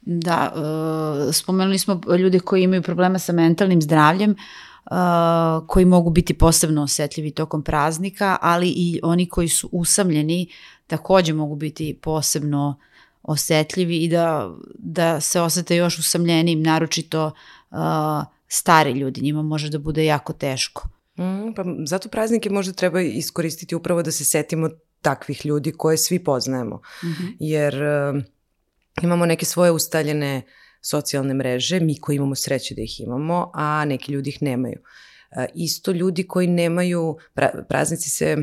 Da, 0.00 0.52
uh, 0.54 1.34
spomenuli 1.34 1.78
smo 1.78 2.00
ljude 2.18 2.40
koji 2.40 2.62
imaju 2.62 2.82
problema 2.82 3.18
sa 3.18 3.32
mentalnim 3.32 3.82
zdravljem, 3.82 4.30
uh, 4.30 4.96
koji 5.66 5.84
mogu 5.84 6.10
biti 6.10 6.34
posebno 6.34 6.82
osetljivi 6.82 7.30
tokom 7.30 7.62
praznika, 7.62 8.36
ali 8.40 8.68
i 8.68 9.00
oni 9.02 9.28
koji 9.28 9.48
su 9.48 9.68
usamljeni 9.72 10.48
takođe 10.86 11.32
mogu 11.32 11.56
biti 11.56 11.98
posebno 12.02 12.78
osetljivi 13.24 14.04
i 14.04 14.08
da, 14.08 14.54
da 14.74 15.20
se 15.20 15.40
osete 15.40 15.76
još 15.76 15.98
usamljenim, 15.98 16.62
naročito 16.62 17.26
uh, 17.70 17.78
stari 18.48 18.92
ljudi, 18.92 19.20
njima 19.20 19.42
može 19.42 19.70
da 19.70 19.78
bude 19.78 20.04
jako 20.04 20.32
teško. 20.32 20.88
Mm, 21.18 21.54
pa 21.56 21.64
zato 21.86 22.08
praznike 22.08 22.50
možda 22.50 22.72
treba 22.72 23.00
iskoristiti 23.00 23.74
upravo 23.74 24.02
da 24.02 24.12
se 24.12 24.24
setimo 24.24 24.70
takvih 25.02 25.46
ljudi 25.46 25.72
koje 25.72 25.96
svi 25.96 26.24
poznajemo. 26.24 26.76
Mm 26.76 27.06
-hmm. 27.06 27.36
Jer 27.40 27.74
uh, 27.74 28.22
imamo 29.02 29.26
neke 29.26 29.44
svoje 29.44 29.70
ustaljene 29.70 30.42
socijalne 30.80 31.34
mreže, 31.34 31.80
mi 31.80 32.00
koji 32.00 32.16
imamo 32.16 32.34
sreće 32.34 32.74
da 32.74 32.82
ih 32.82 33.00
imamo, 33.00 33.50
a 33.54 33.84
neki 33.84 34.12
ljudi 34.12 34.30
ih 34.30 34.42
nemaju. 34.42 34.78
Uh, 34.80 35.44
isto 35.54 35.92
ljudi 35.92 36.26
koji 36.26 36.46
nemaju, 36.46 37.16
pra, 37.34 37.64
praznici 37.68 38.10
se 38.10 38.36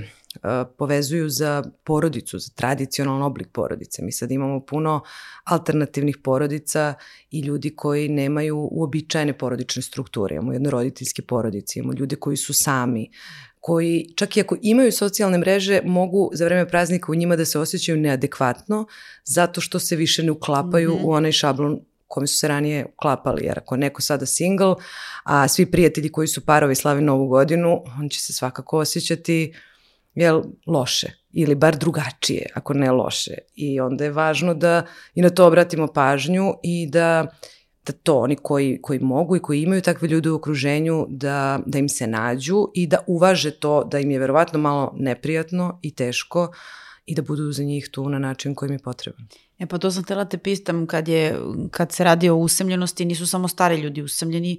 povezuju 0.78 1.30
za 1.30 1.64
porodicu, 1.84 2.40
za 2.40 2.50
tradicionalan 2.56 3.22
oblik 3.22 3.48
porodice. 3.52 4.02
Mi 4.02 4.12
sad 4.12 4.32
imamo 4.32 4.66
puno 4.66 5.04
alternativnih 5.44 6.18
porodica 6.24 6.94
i 7.32 7.40
ljudi 7.40 7.76
koji 7.76 8.10
nemaju 8.10 8.70
uobičajene 8.72 9.38
porodične 9.38 9.82
strukture. 9.82 10.36
Imamo 10.36 10.54
jednoroditeljske 10.54 11.22
porodice, 11.22 11.80
imamo 11.80 11.94
ljude 11.94 12.16
koji 12.16 12.38
su 12.38 12.54
sami, 12.54 13.12
koji 13.60 14.14
čak 14.16 14.38
i 14.38 14.42
ako 14.42 14.58
imaju 14.62 14.92
socijalne 14.92 15.38
mreže 15.38 15.82
mogu 15.86 16.30
za 16.34 16.46
vreme 16.46 16.68
praznika 16.68 17.12
u 17.12 17.16
njima 17.16 17.36
da 17.36 17.46
se 17.46 17.60
osjećaju 17.60 17.98
neadekvatno 17.98 18.86
zato 19.26 19.62
što 19.62 19.80
se 19.80 19.96
više 19.96 20.24
ne 20.24 20.32
uklapaju 20.32 20.94
mm 20.94 20.98
-hmm. 20.98 21.06
u 21.06 21.12
onaj 21.12 21.32
šablon 21.32 21.80
kome 22.08 22.28
su 22.28 22.38
se 22.38 22.48
ranije 22.48 22.86
uklapali, 22.86 23.46
jer 23.46 23.60
ako 23.60 23.78
neko 23.78 24.02
sada 24.02 24.26
single, 24.26 24.76
a 25.24 25.48
svi 25.48 25.66
prijatelji 25.66 26.12
koji 26.12 26.28
su 26.28 26.46
parovi 26.46 26.76
slavi 26.76 27.02
novu 27.02 27.28
godinu, 27.28 27.84
on 28.00 28.10
će 28.10 28.22
se 28.22 28.34
svakako 28.34 28.78
osjećati 28.78 29.54
uh, 29.54 29.71
jel, 30.16 30.44
loše 30.68 31.08
ili 31.32 31.56
bar 31.56 31.78
drugačije, 31.78 32.46
ako 32.54 32.74
ne 32.74 32.92
loše. 32.92 33.34
I 33.56 33.80
onda 33.80 34.04
je 34.04 34.12
važno 34.12 34.54
da 34.54 34.86
i 35.16 35.22
na 35.22 35.30
to 35.30 35.48
obratimo 35.48 35.88
pažnju 35.88 36.54
i 36.64 36.88
da 36.88 37.28
da 37.86 37.94
to 37.94 38.20
oni 38.20 38.36
koji, 38.36 38.80
koji 38.82 39.00
mogu 39.00 39.36
i 39.36 39.40
koji 39.40 39.62
imaju 39.62 39.82
takve 39.82 40.08
ljude 40.08 40.30
u 40.30 40.36
okruženju 40.36 41.06
da, 41.10 41.60
da 41.66 41.80
im 41.80 41.90
se 41.90 42.08
nađu 42.08 42.68
i 42.74 42.88
da 42.88 42.98
uvaže 43.08 43.52
to 43.52 43.84
da 43.84 44.00
im 44.00 44.12
je 44.12 44.20
verovatno 44.20 44.60
malo 44.60 44.94
neprijatno 44.98 45.80
i 45.82 45.96
teško 45.96 46.52
i 47.06 47.16
da 47.16 47.22
budu 47.22 47.52
za 47.52 47.64
njih 47.64 47.90
tu 47.92 48.10
na 48.10 48.20
način 48.20 48.56
koji 48.56 48.68
im 48.68 48.74
je 48.74 48.80
potreban. 48.80 49.28
E 49.62 49.66
pa 49.66 49.78
to 49.78 49.92
sam 49.92 50.04
tela 50.04 50.26
te 50.26 50.38
pistam, 50.38 50.88
kad, 50.88 51.08
je, 51.08 51.38
kad 51.72 51.92
se 51.92 52.04
radi 52.04 52.30
o 52.30 52.36
usamljenosti, 52.36 53.06
nisu 53.06 53.28
samo 53.28 53.48
stari 53.48 53.76
ljudi 53.76 54.02
usamljeni, 54.02 54.58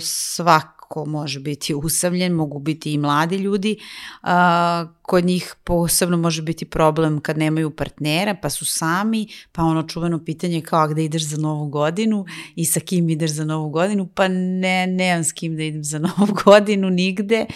svako 0.00 1.04
može 1.06 1.40
biti 1.40 1.74
usamljen, 1.74 2.32
mogu 2.32 2.58
biti 2.58 2.92
i 2.92 2.98
mladi 2.98 3.36
ljudi. 3.36 3.78
A, 4.22 4.86
kod 5.02 5.24
njih 5.24 5.54
posebno 5.64 6.16
može 6.16 6.42
biti 6.42 6.64
problem 6.64 7.20
kad 7.20 7.38
nemaju 7.38 7.70
partnera, 7.70 8.34
pa 8.42 8.50
su 8.50 8.64
sami, 8.64 9.28
pa 9.52 9.62
ono 9.62 9.82
čuveno 9.82 10.24
pitanje 10.24 10.60
kao 10.60 10.88
gde 10.88 11.04
ideš 11.04 11.26
za 11.26 11.36
novu 11.36 11.68
godinu 11.68 12.24
i 12.56 12.64
sa 12.64 12.80
kim 12.80 13.10
ideš 13.10 13.30
za 13.30 13.44
novu 13.44 13.70
godinu, 13.70 14.08
pa 14.14 14.28
ne, 14.28 14.86
nemam 14.86 15.24
s 15.24 15.32
kim 15.32 15.56
da 15.56 15.62
idem 15.62 15.84
za 15.84 15.98
novu 16.18 16.34
godinu 16.44 16.90
nigde. 16.90 17.46
Uh, 17.48 17.54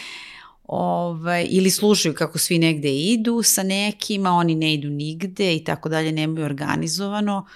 ovaj, 0.69 1.47
ili 1.51 1.71
slušaju 1.71 2.15
kako 2.15 2.39
svi 2.39 2.59
negde 2.59 2.95
idu 2.95 3.43
sa 3.43 3.63
nekima, 3.63 4.31
oni 4.31 4.55
ne 4.55 4.75
idu 4.75 4.91
nigde 4.91 5.57
i 5.57 5.65
tako 5.65 5.89
dalje, 5.89 6.13
nemaju 6.13 6.45
organizovano. 6.45 7.47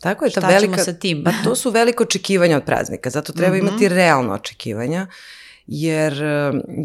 Tako 0.00 0.24
je, 0.24 0.30
ta 0.30 0.40
Šta 0.40 0.48
velika, 0.48 0.84
sa 0.84 0.92
tim? 0.92 1.24
Pa 1.24 1.32
to 1.44 1.56
su 1.56 1.70
veliko 1.70 2.02
očekivanja 2.02 2.56
od 2.56 2.64
praznika, 2.64 3.10
zato 3.10 3.32
treba 3.32 3.56
mm 3.56 3.60
-hmm. 3.60 3.68
imati 3.68 3.88
realno 3.88 4.34
očekivanja, 4.34 5.06
jer, 5.66 6.22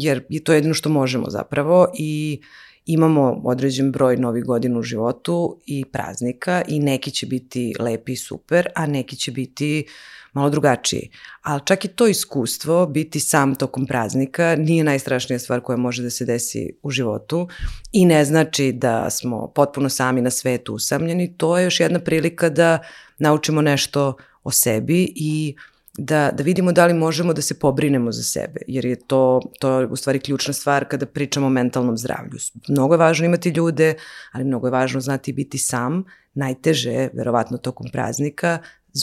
jer 0.00 0.24
je 0.28 0.44
to 0.44 0.52
jedino 0.52 0.74
što 0.74 0.88
možemo 0.88 1.30
zapravo 1.30 1.88
i 1.98 2.40
imamo 2.86 3.40
određen 3.44 3.92
broj 3.92 4.16
novih 4.16 4.44
godina 4.44 4.78
u 4.78 4.82
životu 4.82 5.60
i 5.66 5.84
praznika 5.84 6.62
i 6.68 6.80
neki 6.80 7.10
će 7.10 7.26
biti 7.26 7.74
lepi 7.78 8.12
i 8.12 8.16
super, 8.16 8.68
a 8.74 8.86
neki 8.86 9.16
će 9.16 9.32
biti 9.32 9.86
malo 10.32 10.50
drugačiji. 10.50 11.10
Ali 11.42 11.60
čak 11.64 11.84
i 11.84 11.88
to 11.88 12.06
iskustvo, 12.06 12.86
biti 12.86 13.20
sam 13.20 13.54
tokom 13.54 13.86
praznika, 13.86 14.56
nije 14.56 14.84
najstrašnija 14.84 15.38
stvar 15.38 15.60
koja 15.60 15.76
može 15.76 16.02
da 16.02 16.10
se 16.10 16.24
desi 16.24 16.72
u 16.82 16.90
životu 16.90 17.48
i 17.92 18.06
ne 18.06 18.24
znači 18.24 18.72
da 18.72 19.10
smo 19.10 19.52
potpuno 19.54 19.88
sami 19.88 20.20
na 20.20 20.30
svetu 20.30 20.74
usamljeni. 20.74 21.34
To 21.36 21.58
je 21.58 21.64
još 21.64 21.80
jedna 21.80 21.98
prilika 21.98 22.48
da 22.48 22.78
naučimo 23.18 23.62
nešto 23.62 24.16
o 24.42 24.50
sebi 24.50 25.12
i 25.16 25.54
da, 25.98 26.30
da 26.30 26.42
vidimo 26.42 26.72
da 26.72 26.86
li 26.86 26.94
možemo 26.94 27.32
da 27.32 27.42
se 27.42 27.58
pobrinemo 27.58 28.12
za 28.12 28.22
sebe, 28.22 28.60
jer 28.66 28.84
je 28.84 28.96
to, 28.96 29.40
to 29.60 29.80
je 29.80 29.86
u 29.86 29.96
stvari 29.96 30.18
ključna 30.18 30.52
stvar 30.54 30.84
kada 30.88 31.06
pričamo 31.06 31.46
o 31.46 31.50
mentalnom 31.50 31.98
zdravlju. 31.98 32.38
Mnogo 32.68 32.94
je 32.94 32.98
važno 32.98 33.26
imati 33.26 33.48
ljude, 33.48 33.94
ali 34.32 34.44
mnogo 34.44 34.66
je 34.66 34.70
važno 34.70 35.00
znati 35.00 35.32
biti 35.32 35.58
sam, 35.58 36.04
najteže, 36.34 37.08
verovatno 37.12 37.58
tokom 37.58 37.86
praznika, 37.92 38.58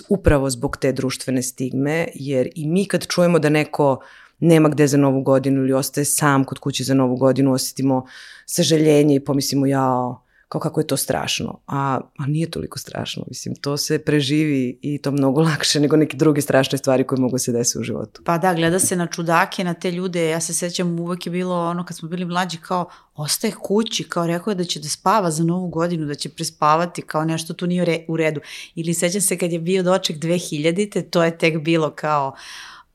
upravo 0.10 0.50
zbog 0.50 0.78
te 0.78 0.92
društvene 0.92 1.42
stigme, 1.42 2.08
jer 2.14 2.50
i 2.56 2.68
mi 2.68 2.86
kad 2.86 3.08
čujemo 3.08 3.40
da 3.40 3.50
neko 3.50 4.00
nema 4.40 4.70
gde 4.70 4.88
za 4.88 4.98
novu 4.98 5.22
godinu 5.22 5.62
ili 5.62 5.74
ostaje 5.74 6.06
sam 6.06 6.44
kod 6.44 6.60
kuće 6.60 6.84
za 6.84 6.94
novu 6.94 7.16
godinu, 7.16 7.54
osetimo 7.54 8.06
sažaljenje 8.46 9.16
i 9.16 9.20
pomislimo 9.20 9.66
jao, 9.66 10.24
kao 10.52 10.62
kako 10.62 10.80
je 10.80 10.88
to 10.88 10.98
strašno. 10.98 11.60
A, 11.68 12.00
a 12.18 12.26
nije 12.26 12.52
toliko 12.52 12.80
strašno, 12.80 13.24
mislim, 13.28 13.56
to 13.56 13.78
se 13.78 14.00
preživi 14.00 14.80
i 14.82 14.98
to 14.98 15.12
mnogo 15.12 15.42
lakše 15.52 15.80
nego 15.80 15.98
neke 15.98 16.18
druge 16.18 16.42
strašne 16.42 16.78
stvari 16.78 17.08
koje 17.08 17.20
mogu 17.20 17.38
se 17.38 17.52
desiti 17.52 17.80
u 17.80 17.84
životu. 17.84 18.22
Pa 18.26 18.38
da, 18.38 18.54
gleda 18.54 18.80
se 18.80 18.96
na 18.96 19.08
čudake, 19.08 19.64
na 19.64 19.74
te 19.74 19.92
ljude, 19.92 20.30
ja 20.30 20.40
se 20.40 20.54
sećam 20.54 21.00
uvek 21.00 21.26
je 21.26 21.32
bilo 21.32 21.70
ono 21.70 21.86
kad 21.86 21.98
smo 21.98 22.10
bili 22.10 22.26
mlađi 22.26 22.58
kao 22.58 22.90
ostaje 23.16 23.54
kući, 23.64 24.04
kao 24.04 24.28
rekao 24.28 24.52
je 24.52 24.56
da 24.56 24.64
će 24.64 24.80
da 24.80 24.90
spava 24.90 25.32
za 25.32 25.44
novu 25.44 25.68
godinu, 25.68 26.06
da 26.06 26.16
će 26.16 26.30
prespavati, 26.30 27.02
kao 27.02 27.26
nešto 27.26 27.54
tu 27.54 27.68
nije 27.68 28.06
u 28.08 28.18
redu. 28.18 28.42
Ili 28.76 28.94
sećam 28.94 29.22
se 29.22 29.38
kad 29.38 29.52
je 29.52 29.60
bio 29.60 29.84
doček 29.84 30.18
2000-te, 30.18 31.02
to 31.02 31.24
je 31.24 31.38
tek 31.38 31.62
bilo 31.62 31.90
kao 31.90 32.36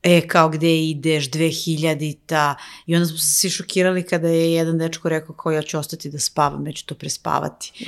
e, 0.03 0.27
kao 0.27 0.49
gde 0.49 0.77
ideš, 0.77 1.31
2000-ta, 1.31 2.55
i 2.85 2.95
onda 2.95 3.07
smo 3.07 3.17
se 3.17 3.27
svi 3.27 3.49
šokirali 3.49 4.03
kada 4.03 4.27
je 4.27 4.53
jedan 4.53 4.77
dečko 4.77 5.09
rekao 5.09 5.35
kao 5.35 5.51
ja 5.51 5.61
ću 5.61 5.79
ostati 5.79 6.09
da 6.09 6.19
spavam, 6.19 6.63
neću 6.63 6.85
to 6.85 6.95
prespavati. 6.95 7.87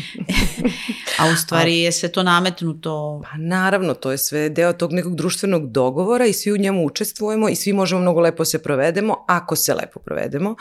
A 1.19 1.27
u 1.33 1.35
stvari 1.35 1.79
je 1.79 1.91
sve 1.91 2.11
to 2.11 2.23
nametnuto. 2.23 3.21
Pa 3.31 3.37
naravno, 3.37 3.93
to 3.93 4.11
je 4.11 4.17
sve 4.17 4.49
deo 4.49 4.73
tog 4.73 4.93
nekog 4.93 5.15
društvenog 5.15 5.71
dogovora 5.71 6.25
i 6.25 6.33
svi 6.33 6.51
u 6.51 6.57
njemu 6.57 6.85
učestvujemo 6.85 7.49
i 7.49 7.55
svi 7.55 7.73
možemo 7.73 8.01
mnogo 8.01 8.19
lepo 8.19 8.45
se 8.45 8.63
provedemo, 8.63 9.25
ako 9.27 9.55
se 9.55 9.73
lepo 9.73 9.99
provedemo, 9.99 10.55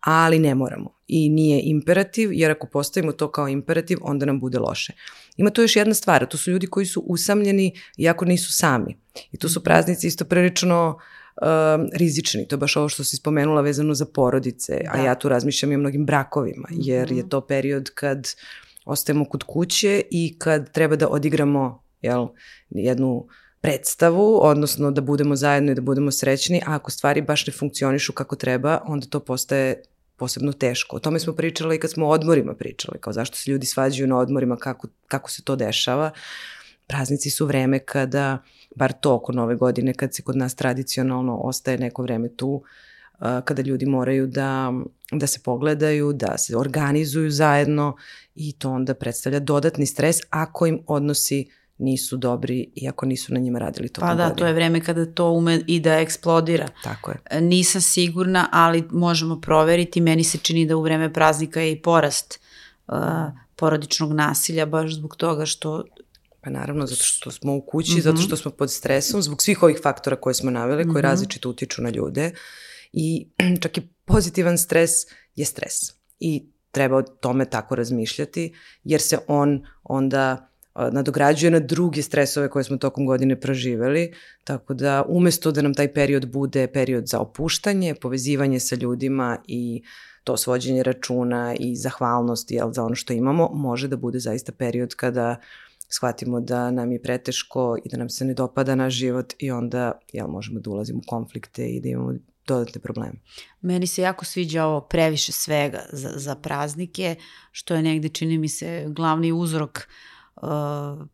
ali 0.00 0.38
ne 0.38 0.54
moramo. 0.54 0.97
I 1.08 1.28
nije 1.28 1.60
imperativ, 1.64 2.32
jer 2.32 2.50
ako 2.50 2.66
postavimo 2.66 3.12
to 3.12 3.30
kao 3.30 3.48
imperativ, 3.48 3.98
onda 4.00 4.26
nam 4.26 4.40
bude 4.40 4.58
loše. 4.58 4.92
Ima 5.36 5.50
tu 5.50 5.62
još 5.62 5.76
jedna 5.76 5.94
stvar, 5.94 6.26
to 6.26 6.36
su 6.36 6.50
ljudi 6.50 6.66
koji 6.66 6.86
su 6.86 7.00
usamljeni 7.00 7.74
iako 7.96 8.24
nisu 8.24 8.52
sami. 8.52 8.96
I 9.32 9.38
tu 9.38 9.48
su 9.48 9.64
praznici 9.64 10.06
isto 10.06 10.24
prilično 10.24 10.98
um, 11.42 11.88
rizični. 11.92 12.48
To 12.48 12.54
je 12.54 12.58
baš 12.58 12.76
ovo 12.76 12.88
što 12.88 13.04
si 13.04 13.16
spomenula 13.16 13.60
vezano 13.60 13.94
za 13.94 14.06
porodice, 14.06 14.80
da. 14.84 14.90
a 14.92 15.04
ja 15.04 15.14
tu 15.14 15.28
razmišljam 15.28 15.72
i 15.72 15.74
o 15.74 15.78
mnogim 15.78 16.06
brakovima, 16.06 16.68
jer 16.70 17.12
je 17.12 17.18
mhm. 17.18 17.28
to 17.28 17.40
period 17.40 17.90
kad 17.94 18.28
ostajemo 18.84 19.24
kod 19.24 19.42
kuće 19.42 20.02
i 20.10 20.38
kad 20.38 20.72
treba 20.72 20.96
da 20.96 21.08
odigramo 21.08 21.82
jel, 22.02 22.26
jednu 22.70 23.26
predstavu, 23.60 24.38
odnosno 24.42 24.90
da 24.90 25.00
budemo 25.00 25.36
zajedno 25.36 25.72
i 25.72 25.74
da 25.74 25.80
budemo 25.80 26.10
srećni, 26.10 26.62
a 26.66 26.74
ako 26.74 26.90
stvari 26.90 27.22
baš 27.22 27.46
ne 27.46 27.52
funkcionišu 27.52 28.12
kako 28.12 28.36
treba, 28.36 28.80
onda 28.86 29.06
to 29.06 29.20
postaje 29.20 29.82
posebno 30.18 30.52
teško. 30.52 30.96
O 30.96 30.98
tome 30.98 31.20
smo 31.20 31.32
pričali 31.32 31.76
i 31.76 31.80
kad 31.80 31.90
smo 31.90 32.06
o 32.06 32.10
odmorima 32.10 32.54
pričali, 32.54 32.98
kao 33.00 33.12
zašto 33.12 33.36
se 33.36 33.50
ljudi 33.50 33.66
svađaju 33.66 34.08
na 34.08 34.18
odmorima, 34.18 34.56
kako, 34.56 34.88
kako 35.08 35.30
se 35.30 35.42
to 35.42 35.56
dešava. 35.56 36.10
Praznici 36.86 37.30
su 37.30 37.46
vreme 37.46 37.78
kada, 37.78 38.38
bar 38.76 38.92
to 38.92 39.14
oko 39.14 39.32
nove 39.32 39.56
godine, 39.56 39.94
kad 39.94 40.14
se 40.14 40.22
kod 40.22 40.36
nas 40.36 40.54
tradicionalno 40.54 41.36
ostaje 41.36 41.78
neko 41.78 42.02
vreme 42.02 42.28
tu, 42.28 42.62
kada 43.44 43.62
ljudi 43.62 43.86
moraju 43.86 44.26
da, 44.26 44.72
da 45.12 45.26
se 45.26 45.40
pogledaju, 45.44 46.12
da 46.12 46.38
se 46.38 46.56
organizuju 46.56 47.30
zajedno 47.30 47.96
i 48.34 48.52
to 48.52 48.70
onda 48.70 48.94
predstavlja 48.94 49.40
dodatni 49.40 49.86
stres 49.86 50.16
ako 50.30 50.66
im 50.66 50.82
odnosi 50.86 51.50
nisu 51.78 52.16
dobri 52.16 52.70
iako 52.74 53.06
nisu 53.06 53.34
na 53.34 53.40
njima 53.40 53.58
radili 53.58 53.88
to. 53.88 54.00
Pa 54.00 54.14
da, 54.14 54.30
to 54.30 54.46
je 54.46 54.52
vreme 54.52 54.80
kada 54.80 55.06
to 55.06 55.30
ume 55.30 55.60
i 55.66 55.80
da 55.80 55.98
eksplodira. 55.98 56.68
Tako 56.84 57.10
je. 57.10 57.16
E, 57.30 57.40
nisam 57.40 57.80
sigurna, 57.80 58.48
ali 58.52 58.84
možemo 58.90 59.40
proveriti. 59.40 60.00
Meni 60.00 60.24
se 60.24 60.38
čini 60.38 60.66
da 60.66 60.76
u 60.76 60.82
vreme 60.82 61.12
praznika 61.12 61.60
je 61.60 61.72
i 61.72 61.82
porast 61.82 62.40
uh, 62.86 62.94
porodičnog 63.56 64.12
nasilja, 64.12 64.66
baš 64.66 64.94
zbog 64.94 65.16
toga 65.16 65.46
što 65.46 65.84
Pa 66.40 66.50
naravno, 66.50 66.86
zato 66.86 67.02
što 67.02 67.30
smo 67.30 67.54
u 67.54 67.60
kući, 67.60 67.92
mm 67.92 67.96
-hmm. 67.96 68.02
zato 68.02 68.16
što 68.16 68.36
smo 68.36 68.50
pod 68.50 68.72
stresom, 68.72 69.22
zbog 69.22 69.42
svih 69.42 69.62
ovih 69.62 69.80
faktora 69.82 70.16
koje 70.16 70.34
smo 70.34 70.50
naveli, 70.50 70.84
koji 70.84 70.92
mm 70.92 70.96
-hmm. 70.96 71.00
različito 71.00 71.50
utiču 71.50 71.82
na 71.82 71.90
ljude. 71.90 72.32
I 72.92 73.28
čak 73.62 73.78
i 73.78 73.88
pozitivan 74.04 74.58
stres 74.58 74.90
je 75.34 75.44
stres. 75.44 75.72
I 76.18 76.48
treba 76.70 76.96
o 76.96 77.02
tome 77.02 77.44
tako 77.44 77.74
razmišljati, 77.74 78.54
jer 78.84 79.00
se 79.00 79.18
on 79.26 79.66
onda 79.84 80.50
nadograđuje 80.92 81.50
na 81.50 81.60
druge 81.60 82.02
stresove 82.02 82.50
koje 82.50 82.64
smo 82.64 82.76
tokom 82.76 83.06
godine 83.06 83.40
proživeli, 83.40 84.12
tako 84.44 84.74
da 84.74 85.04
umesto 85.08 85.52
da 85.52 85.62
nam 85.62 85.74
taj 85.74 85.92
period 85.92 86.30
bude 86.32 86.66
period 86.66 87.06
za 87.06 87.18
opuštanje, 87.18 87.94
povezivanje 87.94 88.60
sa 88.60 88.76
ljudima 88.76 89.38
i 89.46 89.82
to 90.24 90.36
svođenje 90.36 90.82
računa 90.82 91.54
i 91.58 91.76
zahvalnost 91.76 92.50
jel, 92.50 92.72
za 92.72 92.84
ono 92.84 92.94
što 92.94 93.12
imamo, 93.12 93.50
može 93.52 93.88
da 93.88 93.96
bude 93.96 94.18
zaista 94.18 94.52
period 94.52 94.94
kada 94.94 95.36
shvatimo 95.88 96.40
da 96.40 96.70
nam 96.70 96.92
je 96.92 97.02
preteško 97.02 97.76
i 97.84 97.88
da 97.88 97.96
nam 97.96 98.08
se 98.08 98.24
ne 98.24 98.34
dopada 98.34 98.74
naš 98.74 98.94
život 98.94 99.34
i 99.38 99.50
onda 99.50 99.92
jel, 100.12 100.26
možemo 100.26 100.60
da 100.60 100.70
ulazimo 100.70 100.98
u 100.98 101.06
konflikte 101.06 101.68
i 101.68 101.80
da 101.80 101.88
imamo 101.88 102.14
dodatne 102.46 102.80
probleme. 102.80 103.14
Meni 103.60 103.86
se 103.86 104.02
jako 104.02 104.24
sviđa 104.24 104.64
ovo 104.64 104.80
previše 104.80 105.32
svega 105.32 105.80
za, 105.92 106.10
za 106.16 106.34
praznike, 106.34 107.16
što 107.52 107.74
je 107.74 107.82
negde, 107.82 108.08
čini 108.08 108.38
mi 108.38 108.48
se, 108.48 108.84
glavni 108.88 109.32
uzrok 109.32 109.78
uh, 109.78 110.17
uh, 110.42 111.06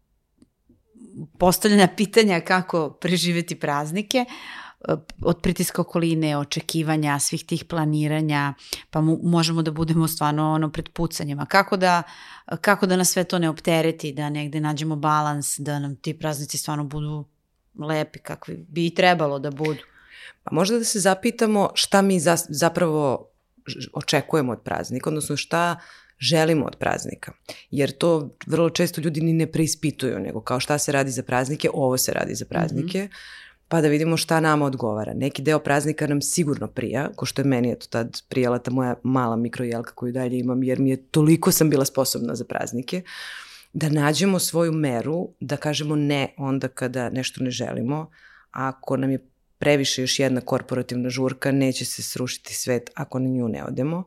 postavljanja 1.39 1.89
pitanja 1.97 2.41
kako 2.41 2.91
preživeti 2.91 3.60
praznike, 3.60 4.25
uh, 4.28 4.34
od 5.23 5.41
pritiska 5.41 5.82
okoline, 5.82 6.37
očekivanja, 6.39 7.19
svih 7.19 7.45
tih 7.47 7.65
planiranja, 7.65 8.54
pa 8.91 9.00
mu, 9.00 9.19
možemo 9.23 9.63
da 9.63 9.71
budemo 9.71 10.08
stvarno 10.08 10.52
ono 10.52 10.73
pred 10.73 10.89
pucanjima. 10.89 11.47
Kako 11.47 11.76
da, 11.76 12.02
kako 12.60 12.87
da 12.87 12.97
nas 12.97 13.10
sve 13.10 13.25
to 13.25 13.39
ne 13.39 13.49
optereti, 13.49 14.13
da 14.13 14.30
negde 14.30 14.60
nađemo 14.60 14.97
balans, 14.97 15.58
da 15.58 15.78
nam 15.78 15.97
ti 15.97 16.19
praznici 16.19 16.58
stvarno 16.58 16.84
budu 16.84 17.25
lepi, 17.78 18.19
kakvi 18.19 18.67
bi 18.69 18.87
i 18.87 18.95
trebalo 18.95 19.39
da 19.39 19.50
budu. 19.50 19.80
Pa 20.43 20.54
možda 20.54 20.78
da 20.78 20.84
se 20.84 21.00
zapitamo 21.00 21.71
šta 21.75 22.02
mi 22.02 22.21
za, 22.21 22.37
zapravo 22.49 23.30
očekujemo 23.93 24.52
od 24.52 24.60
praznika, 24.65 25.10
odnosno 25.10 25.37
šta 25.37 25.80
želimo 26.19 26.67
od 26.67 26.77
praznika. 26.77 27.33
Jer 27.71 27.93
to 27.93 28.37
vrlo 28.47 28.71
često 28.71 29.00
ljudi 29.00 29.21
ni 29.21 29.33
ne 29.33 29.47
preispituju, 29.47 30.19
nego 30.19 30.41
kao 30.41 30.61
šta 30.61 30.79
se 30.79 30.93
radi 30.93 31.11
za 31.11 31.23
praznike, 31.23 31.71
ovo 31.75 31.99
se 31.99 32.13
radi 32.13 32.35
za 32.35 32.45
praznike, 32.45 32.99
mm 32.99 33.07
-hmm. 33.07 33.65
pa 33.69 33.81
da 33.81 33.89
vidimo 33.89 34.17
šta 34.17 34.41
nama 34.41 34.65
odgovara. 34.67 35.13
Neki 35.15 35.43
deo 35.43 35.59
praznika 35.59 36.07
nam 36.07 36.23
sigurno 36.23 36.67
prija, 36.67 37.09
ko 37.17 37.27
što 37.27 37.43
je 37.43 37.47
meni 37.47 37.73
eto 37.73 37.87
tad 37.91 38.23
prijela 38.29 38.59
ta 38.59 38.71
moja 38.71 38.95
mala 39.03 39.37
mikrojelka 39.37 39.95
koju 39.95 40.13
dalje 40.13 40.39
imam, 40.39 40.63
jer 40.63 40.81
mi 40.81 40.91
je 40.91 40.97
toliko 40.97 41.53
sam 41.53 41.71
bila 41.71 41.85
sposobna 41.85 42.35
za 42.35 42.45
praznike, 42.45 43.03
da 43.73 43.89
nađemo 43.89 44.39
svoju 44.39 44.73
meru, 44.73 45.29
da 45.41 45.57
kažemo 45.57 45.97
ne 45.97 46.35
onda 46.37 46.69
kada 46.69 47.11
nešto 47.11 47.45
ne 47.45 47.50
želimo, 47.50 48.11
ako 48.50 48.97
nam 48.97 49.11
je 49.11 49.19
previše 49.59 50.03
još 50.03 50.19
jedna 50.19 50.41
korporativna 50.41 51.11
žurka, 51.11 51.53
neće 51.53 51.85
se 51.85 52.03
srušiti 52.03 52.55
svet 52.55 52.91
ako 52.95 53.19
na 53.19 53.29
nju 53.29 53.49
ne 53.49 53.65
odemo 53.65 54.05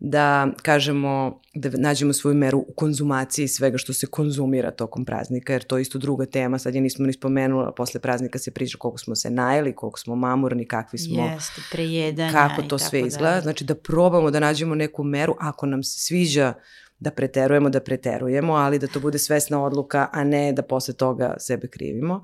da 0.00 0.48
kažemo, 0.62 1.40
da 1.54 1.70
nađemo 1.72 2.12
svoju 2.12 2.34
meru 2.34 2.58
u 2.58 2.72
konzumaciji 2.76 3.48
svega 3.48 3.78
što 3.78 3.92
se 3.92 4.06
konzumira 4.06 4.70
tokom 4.70 5.04
praznika, 5.04 5.52
jer 5.52 5.62
to 5.62 5.76
je 5.76 5.82
isto 5.82 5.98
druga 5.98 6.26
tema, 6.26 6.58
sad 6.58 6.74
je 6.74 6.80
nismo 6.80 7.06
ni 7.06 7.12
spomenula, 7.12 7.72
posle 7.72 8.00
praznika 8.00 8.38
se 8.38 8.50
priča 8.50 8.78
koliko 8.78 8.98
smo 8.98 9.14
se 9.14 9.30
najeli, 9.30 9.72
koliko 9.72 9.98
smo 9.98 10.16
mamurni, 10.16 10.68
kakvi 10.68 10.98
smo, 10.98 11.24
Jeste, 11.24 11.60
prejedanja 11.72 12.32
kako 12.32 12.62
to 12.62 12.78
sve 12.78 13.00
izgleda, 13.00 13.40
znači 13.40 13.64
da 13.64 13.74
probamo 13.74 14.30
da 14.30 14.40
nađemo 14.40 14.74
neku 14.74 15.04
meru, 15.04 15.36
ako 15.40 15.66
nam 15.66 15.82
se 15.82 15.98
sviđa 15.98 16.54
da 16.98 17.10
preterujemo, 17.10 17.70
da 17.70 17.80
preterujemo, 17.80 18.52
ali 18.52 18.78
da 18.78 18.86
to 18.86 19.00
bude 19.00 19.18
svesna 19.18 19.64
odluka, 19.64 20.08
a 20.12 20.24
ne 20.24 20.52
da 20.52 20.62
posle 20.62 20.94
toga 20.94 21.34
sebe 21.38 21.68
krivimo. 21.68 22.22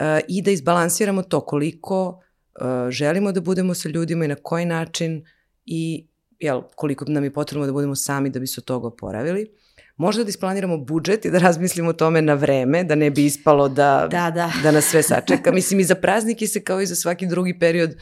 E, 0.00 0.20
I 0.28 0.42
da 0.42 0.50
izbalansiramo 0.50 1.22
to 1.22 1.40
koliko 1.40 2.22
e, 2.54 2.90
želimo 2.90 3.32
da 3.32 3.40
budemo 3.40 3.74
sa 3.74 3.88
ljudima 3.88 4.24
i 4.24 4.28
na 4.28 4.34
koji 4.34 4.64
način 4.64 5.24
i 5.66 6.06
jel, 6.40 6.62
koliko 6.74 7.04
nam 7.04 7.24
je 7.24 7.32
potrebno 7.32 7.66
da 7.66 7.72
budemo 7.72 7.94
sami 7.94 8.30
da 8.30 8.40
bi 8.40 8.46
se 8.46 8.60
od 8.60 8.64
toga 8.64 8.86
oporavili. 8.86 9.50
Možda 9.96 10.24
da 10.24 10.28
isplaniramo 10.28 10.78
budžet 10.78 11.24
i 11.24 11.30
da 11.30 11.38
razmislimo 11.38 11.90
o 11.90 11.92
tome 11.92 12.22
na 12.22 12.34
vreme, 12.34 12.84
da 12.84 12.94
ne 12.94 13.10
bi 13.10 13.24
ispalo 13.24 13.68
da, 13.68 14.08
da, 14.10 14.30
da. 14.30 14.52
da 14.62 14.70
nas 14.70 14.84
sve 14.84 15.02
sačeka. 15.02 15.52
Mislim, 15.52 15.80
i 15.80 15.84
za 15.84 15.94
praznike 15.94 16.46
se 16.46 16.64
kao 16.64 16.80
i 16.80 16.86
za 16.86 16.94
svaki 16.94 17.26
drugi 17.26 17.58
period 17.58 17.96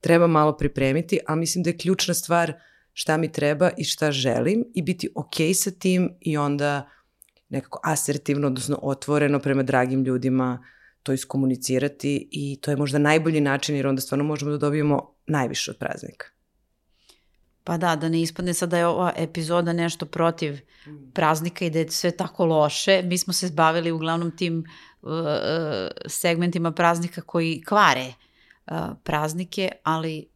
treba 0.00 0.26
malo 0.26 0.56
pripremiti, 0.56 1.18
a 1.26 1.34
mislim 1.34 1.64
da 1.64 1.70
je 1.70 1.76
ključna 1.76 2.14
stvar 2.14 2.52
šta 2.92 3.16
mi 3.16 3.32
treba 3.32 3.70
i 3.76 3.84
šta 3.84 4.12
želim 4.12 4.64
i 4.74 4.82
biti 4.82 5.08
okej 5.14 5.48
okay 5.48 5.54
sa 5.54 5.70
tim 5.70 6.10
i 6.20 6.36
onda 6.36 6.88
nekako 7.48 7.80
asertivno, 7.84 8.46
odnosno 8.46 8.78
otvoreno 8.82 9.38
prema 9.38 9.62
dragim 9.62 10.04
ljudima 10.04 10.64
to 11.02 11.12
iskomunicirati 11.12 12.28
i 12.30 12.58
to 12.60 12.70
je 12.70 12.76
možda 12.76 12.98
najbolji 12.98 13.40
način 13.40 13.76
jer 13.76 13.86
onda 13.86 14.00
stvarno 14.00 14.24
možemo 14.24 14.50
da 14.50 14.58
dobijemo 14.58 15.14
najviše 15.26 15.70
od 15.70 15.76
praznika. 15.76 16.35
Pa 17.66 17.76
da, 17.76 17.96
da 17.96 18.08
ne 18.08 18.20
ispadne 18.22 18.54
sad 18.54 18.70
da 18.70 18.78
je 18.78 18.86
ova 18.86 19.12
epizoda 19.16 19.72
nešto 19.72 20.06
protiv 20.06 20.58
praznika 21.14 21.64
i 21.64 21.70
da 21.70 21.78
je 21.78 21.90
sve 21.90 22.10
tako 22.10 22.44
loše. 22.44 23.02
Mi 23.04 23.18
smo 23.18 23.32
se 23.32 23.46
zbavili 23.46 23.90
uglavnom 23.90 24.36
tim 24.36 24.58
uh, 25.02 25.10
uh, 25.10 25.18
segmentima 26.06 26.72
praznika 26.72 27.20
koji 27.20 27.62
kvare 27.66 28.06
uh, 28.66 28.76
praznike, 29.02 29.70
ali 29.82 30.26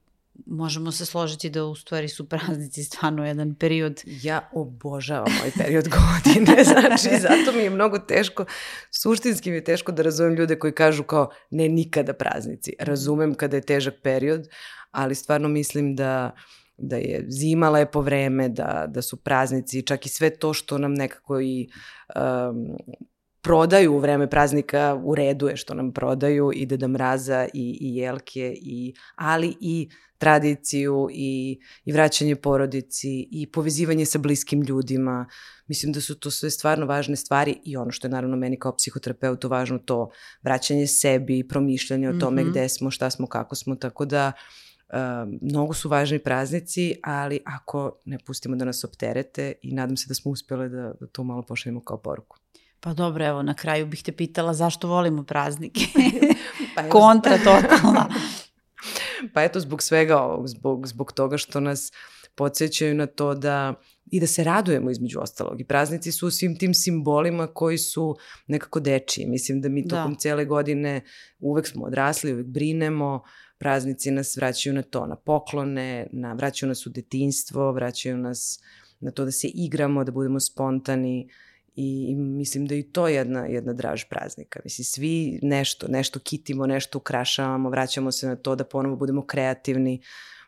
možemo 0.46 0.92
se 0.92 1.06
složiti 1.06 1.50
da 1.50 1.64
u 1.64 1.74
stvari 1.74 2.08
su 2.08 2.28
praznici 2.28 2.84
stvarno 2.84 3.26
jedan 3.26 3.54
period. 3.54 4.02
Ja 4.22 4.50
obožavam 4.52 5.32
ovaj 5.38 5.50
period 5.58 5.88
godine, 5.88 6.64
znači 6.72 7.20
zato 7.20 7.52
mi 7.56 7.62
je 7.62 7.70
mnogo 7.70 7.98
teško, 7.98 8.44
suštinski 8.90 9.50
mi 9.50 9.56
je 9.56 9.64
teško 9.64 9.92
da 9.92 10.02
razumem 10.02 10.34
ljude 10.34 10.58
koji 10.58 10.72
kažu 10.72 11.02
kao 11.02 11.30
ne 11.50 11.68
nikada 11.68 12.12
praznici. 12.12 12.72
Razumem 12.78 13.34
kada 13.34 13.56
je 13.56 13.62
težak 13.62 13.94
period, 14.02 14.48
ali 14.90 15.14
stvarno 15.14 15.48
mislim 15.48 15.96
da 15.96 16.30
uh, 16.34 16.40
da 16.80 16.96
je 16.96 17.24
zima 17.28 17.70
lepo 17.70 18.00
vreme, 18.00 18.48
da, 18.48 18.86
da 18.88 19.02
su 19.02 19.16
praznici, 19.16 19.86
čak 19.86 20.06
i 20.06 20.08
sve 20.08 20.30
to 20.30 20.52
što 20.52 20.78
nam 20.78 20.94
nekako 20.94 21.40
i 21.40 21.68
um, 22.16 22.76
prodaju 23.42 23.94
u 23.94 23.98
vreme 23.98 24.30
praznika, 24.30 25.00
u 25.04 25.14
redu 25.14 25.48
je 25.48 25.56
što 25.56 25.74
nam 25.74 25.92
prodaju 25.92 26.50
i 26.54 26.66
Deda 26.66 26.88
Mraza 26.88 27.48
i, 27.54 27.78
i 27.80 27.96
Jelke, 27.96 28.54
i, 28.56 28.94
ali 29.16 29.56
i 29.60 29.88
tradiciju 30.18 31.08
i, 31.12 31.60
i 31.84 31.92
vraćanje 31.92 32.36
porodici 32.36 33.28
i 33.30 33.50
povezivanje 33.52 34.06
sa 34.06 34.18
bliskim 34.18 34.62
ljudima. 34.62 35.26
Mislim 35.66 35.92
da 35.92 36.00
su 36.00 36.18
to 36.18 36.30
sve 36.30 36.50
stvarno 36.50 36.86
važne 36.86 37.16
stvari 37.16 37.56
i 37.64 37.76
ono 37.76 37.90
što 37.90 38.06
je 38.06 38.10
naravno 38.10 38.36
meni 38.36 38.58
kao 38.58 38.76
psihoterapeutu 38.76 39.48
važno 39.48 39.78
to 39.78 40.10
vraćanje 40.42 40.86
sebi, 40.86 41.48
promišljanje 41.48 42.08
o 42.08 42.18
tome 42.20 42.42
mm 42.42 42.46
-hmm. 42.46 42.50
gde 42.50 42.68
smo, 42.68 42.90
šta 42.90 43.10
smo, 43.10 43.26
kako 43.26 43.54
smo, 43.54 43.76
tako 43.76 44.04
da 44.04 44.32
uh, 44.36 44.69
mnogo 45.40 45.74
su 45.74 45.88
važni 45.88 46.18
praznici, 46.18 46.94
ali 47.02 47.40
ako 47.44 47.98
ne 48.04 48.18
pustimo 48.26 48.56
da 48.56 48.64
nas 48.64 48.84
opterete 48.84 49.52
i 49.62 49.74
nadam 49.74 49.96
se 49.96 50.04
da 50.08 50.14
smo 50.14 50.30
uspjele 50.30 50.68
da, 50.68 50.92
da 51.00 51.06
to 51.06 51.24
malo 51.24 51.42
pošaljemo 51.42 51.80
kao 51.80 51.96
poruku. 51.96 52.36
Pa 52.80 52.94
dobro, 52.94 53.26
evo, 53.26 53.42
na 53.42 53.54
kraju 53.54 53.86
bih 53.86 54.02
te 54.02 54.12
pitala 54.12 54.54
zašto 54.54 54.88
volimo 54.88 55.24
praznike. 55.24 55.80
pa 56.76 56.88
Kontra 56.88 57.38
totalna. 57.38 58.08
pa 59.34 59.42
eto, 59.42 59.60
zbog 59.60 59.82
svega 59.82 60.18
ovog, 60.18 60.48
zbog, 60.48 60.86
zbog 60.86 61.12
toga 61.12 61.36
što 61.36 61.60
nas 61.60 61.92
podsjećaju 62.34 62.94
na 62.94 63.06
to 63.06 63.34
da 63.34 63.74
i 64.10 64.20
da 64.20 64.26
se 64.26 64.44
radujemo 64.44 64.90
između 64.90 65.20
ostalog. 65.20 65.60
I 65.60 65.64
praznici 65.64 66.12
su 66.12 66.30
svim 66.30 66.58
tim 66.58 66.74
simbolima 66.74 67.46
koji 67.46 67.78
su 67.78 68.16
nekako 68.46 68.80
dečiji. 68.80 69.26
Mislim 69.26 69.60
da 69.60 69.68
mi 69.68 69.82
da. 69.82 69.96
tokom 69.96 70.12
da. 70.12 70.18
cele 70.18 70.44
godine 70.44 71.00
uvek 71.38 71.66
smo 71.66 71.84
odrasli, 71.84 72.32
uvek 72.32 72.46
brinemo, 72.46 73.22
praznici 73.60 74.10
nas 74.10 74.36
vraćaju 74.36 74.74
na 74.74 74.82
to, 74.82 75.06
na 75.06 75.16
poklone, 75.16 76.06
na, 76.12 76.32
vraćaju 76.32 76.68
nas 76.68 76.86
u 76.86 76.90
detinstvo, 76.90 77.72
vraćaju 77.72 78.16
nas 78.16 78.60
na 79.00 79.10
to 79.10 79.24
da 79.24 79.30
se 79.30 79.48
igramo, 79.48 80.04
da 80.04 80.12
budemo 80.12 80.40
spontani, 80.40 81.28
I, 81.76 82.06
I 82.10 82.14
mislim 82.14 82.66
da 82.66 82.74
i 82.74 82.82
to 82.82 83.08
je 83.08 83.14
jedna, 83.14 83.46
jedna 83.46 83.72
draž 83.72 84.04
praznika. 84.10 84.60
Mislim, 84.64 84.84
svi 84.84 85.38
nešto, 85.42 85.88
nešto 85.88 86.20
kitimo, 86.20 86.66
nešto 86.66 86.98
ukrašavamo, 86.98 87.70
vraćamo 87.70 88.12
se 88.12 88.26
na 88.26 88.36
to 88.36 88.56
da 88.56 88.64
ponovo 88.64 88.96
budemo 88.96 89.22
kreativni, 89.26 90.00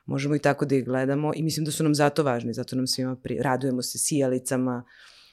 možemo 0.06 0.34
i 0.36 0.38
tako 0.38 0.66
da 0.66 0.76
ih 0.76 0.84
gledamo 0.84 1.32
i 1.36 1.42
mislim 1.42 1.64
da 1.64 1.70
su 1.70 1.84
nam 1.84 1.94
zato 1.94 2.22
važni, 2.22 2.52
zato 2.52 2.76
nam 2.76 2.86
svima 2.86 3.16
pri... 3.16 3.38
radujemo 3.40 3.82
se 3.82 3.98
sijalicama 3.98 4.84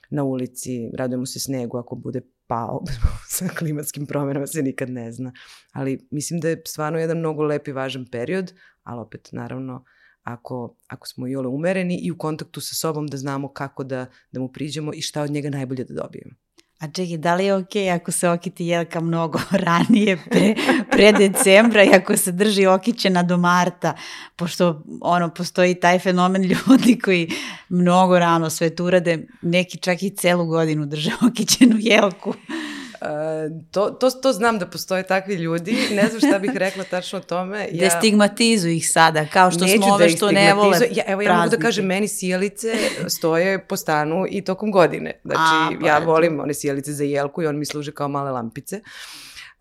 na 0.10 0.24
ulici, 0.24 0.92
radujemo 0.94 1.26
se 1.26 1.40
snegu 1.40 1.78
ako 1.78 1.96
bude 1.96 2.22
pao 2.50 2.84
sa 3.36 3.48
klimatskim 3.48 4.06
promjenama 4.06 4.48
se 4.48 4.62
nikad 4.62 4.90
ne 4.90 5.12
zna. 5.12 5.34
Ali 5.72 6.08
mislim 6.12 6.40
da 6.40 6.50
je 6.50 6.62
stvarno 6.68 7.00
jedan 7.00 7.18
mnogo 7.18 7.44
lep 7.44 7.68
i 7.68 7.72
važan 7.72 8.06
period, 8.12 8.54
ali 8.84 9.02
opet 9.02 9.30
naravno 9.32 9.84
ako, 10.24 10.78
ako 10.88 11.08
smo 11.08 11.28
i 11.28 11.36
ole 11.36 11.48
umereni 11.48 12.00
i 12.04 12.12
u 12.12 12.18
kontaktu 12.18 12.62
sa 12.62 12.76
sobom 12.76 13.08
da 13.08 13.18
znamo 13.18 13.54
kako 13.54 13.84
da, 13.84 14.06
da 14.32 14.40
mu 14.40 14.52
priđemo 14.52 14.94
i 14.94 15.02
šta 15.02 15.22
od 15.22 15.32
njega 15.32 15.50
najbolje 15.50 15.84
da 15.84 15.94
dobijemo. 15.94 16.36
A 16.80 16.88
čekaj, 16.88 17.18
da 17.18 17.36
li 17.36 17.46
je 17.46 17.56
okej 17.56 17.84
okay 17.84 17.96
ako 17.96 18.12
se 18.12 18.30
okiti 18.30 18.66
jelka 18.66 19.00
mnogo 19.00 19.40
ranije 19.66 20.18
pre, 20.30 20.56
pre 20.92 21.12
decembra 21.12 21.84
i 21.84 21.90
ako 21.94 22.18
se 22.18 22.32
drži 22.32 22.66
okićena 22.66 23.24
do 23.24 23.38
marta, 23.38 23.94
pošto 24.36 24.84
ono, 25.02 25.30
postoji 25.30 25.76
taj 25.76 26.00
fenomen 26.00 26.44
ljudi 26.44 27.00
koji 27.04 27.32
mnogo 27.70 28.20
rano 28.20 28.50
sve 28.50 28.76
tu 28.76 28.86
urade, 28.86 29.28
neki 29.42 29.78
čak 29.78 30.04
i 30.04 30.10
celu 30.10 30.46
godinu 30.46 30.86
drže 30.86 31.12
okićenu 31.32 31.76
jelku. 31.80 32.34
Uh, 33.02 33.08
to, 33.72 33.90
to, 33.90 34.12
to 34.12 34.34
znam 34.34 34.60
da 34.60 34.68
postoje 34.68 35.04
takvi 35.04 35.36
ljudi, 35.36 35.78
ne 35.92 36.08
znam 36.08 36.20
šta 36.20 36.40
bih 36.40 36.52
rekla 36.56 36.84
tačno 36.84 37.20
o 37.20 37.22
tome. 37.22 37.68
Ja, 37.72 37.90
Destigmatizuju 37.90 38.74
ih 38.74 38.92
sada, 38.92 39.26
kao 39.34 39.52
što 39.52 39.68
smo 39.68 39.88
da 39.88 39.94
ove 39.94 40.06
da 40.06 40.16
što 40.16 40.32
ne 40.32 40.54
vole 40.54 40.78
ja, 40.92 41.04
Evo 41.08 41.22
ja 41.22 41.38
mogu 41.38 41.50
da 41.50 41.58
kažem, 41.58 41.86
meni 41.86 42.08
sjelice 42.08 42.74
stoje 43.08 43.66
po 43.66 43.78
stanu 43.78 44.26
i 44.30 44.42
tokom 44.42 44.72
godine. 44.72 45.22
Znači, 45.24 45.40
A, 45.42 45.70
pa 45.82 45.88
ja 45.88 46.00
volim 46.00 46.40
one 46.40 46.54
sjelice 46.54 46.94
za 46.94 47.04
jelku 47.04 47.44
i 47.44 47.48
on 47.48 47.60
mi 47.60 47.66
služe 47.66 47.92
kao 47.92 48.08
male 48.08 48.32
lampice. 48.32 48.82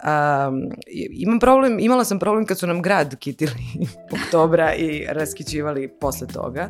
Um, 0.03 0.70
imam 1.11 1.38
problem, 1.38 1.79
imala 1.81 2.05
sam 2.05 2.18
problem 2.18 2.46
kad 2.46 2.59
su 2.59 2.66
nam 2.66 2.83
grad 2.83 3.18
kitili 3.18 3.53
oktobra 4.22 4.74
i 4.74 5.07
raskićivali 5.09 5.88
posle 5.88 6.27
toga. 6.27 6.68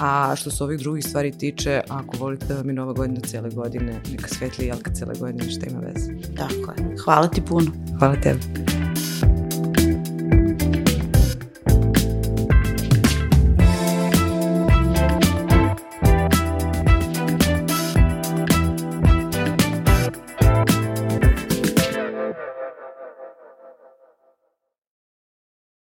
A 0.00 0.36
što 0.36 0.50
se 0.50 0.64
ovih 0.64 0.78
drugih 0.78 1.04
stvari 1.04 1.32
tiče, 1.32 1.80
ako 1.88 2.16
volite 2.16 2.46
da 2.46 2.54
vam 2.54 2.68
je 2.68 2.74
nova 2.74 2.92
godina 2.92 3.20
cele 3.20 3.50
godine, 3.50 4.00
neka 4.10 4.28
svetli 4.28 4.66
jelka 4.66 4.90
cele 4.90 5.14
godine, 5.20 5.50
šta 5.50 5.66
ima 5.66 5.78
veze. 5.78 6.12
Tako 6.36 6.72
je. 6.72 6.96
Hvala 7.04 7.28
ti 7.28 7.42
puno. 7.48 7.70
Hvala 7.98 8.14
tebi. 8.20 8.75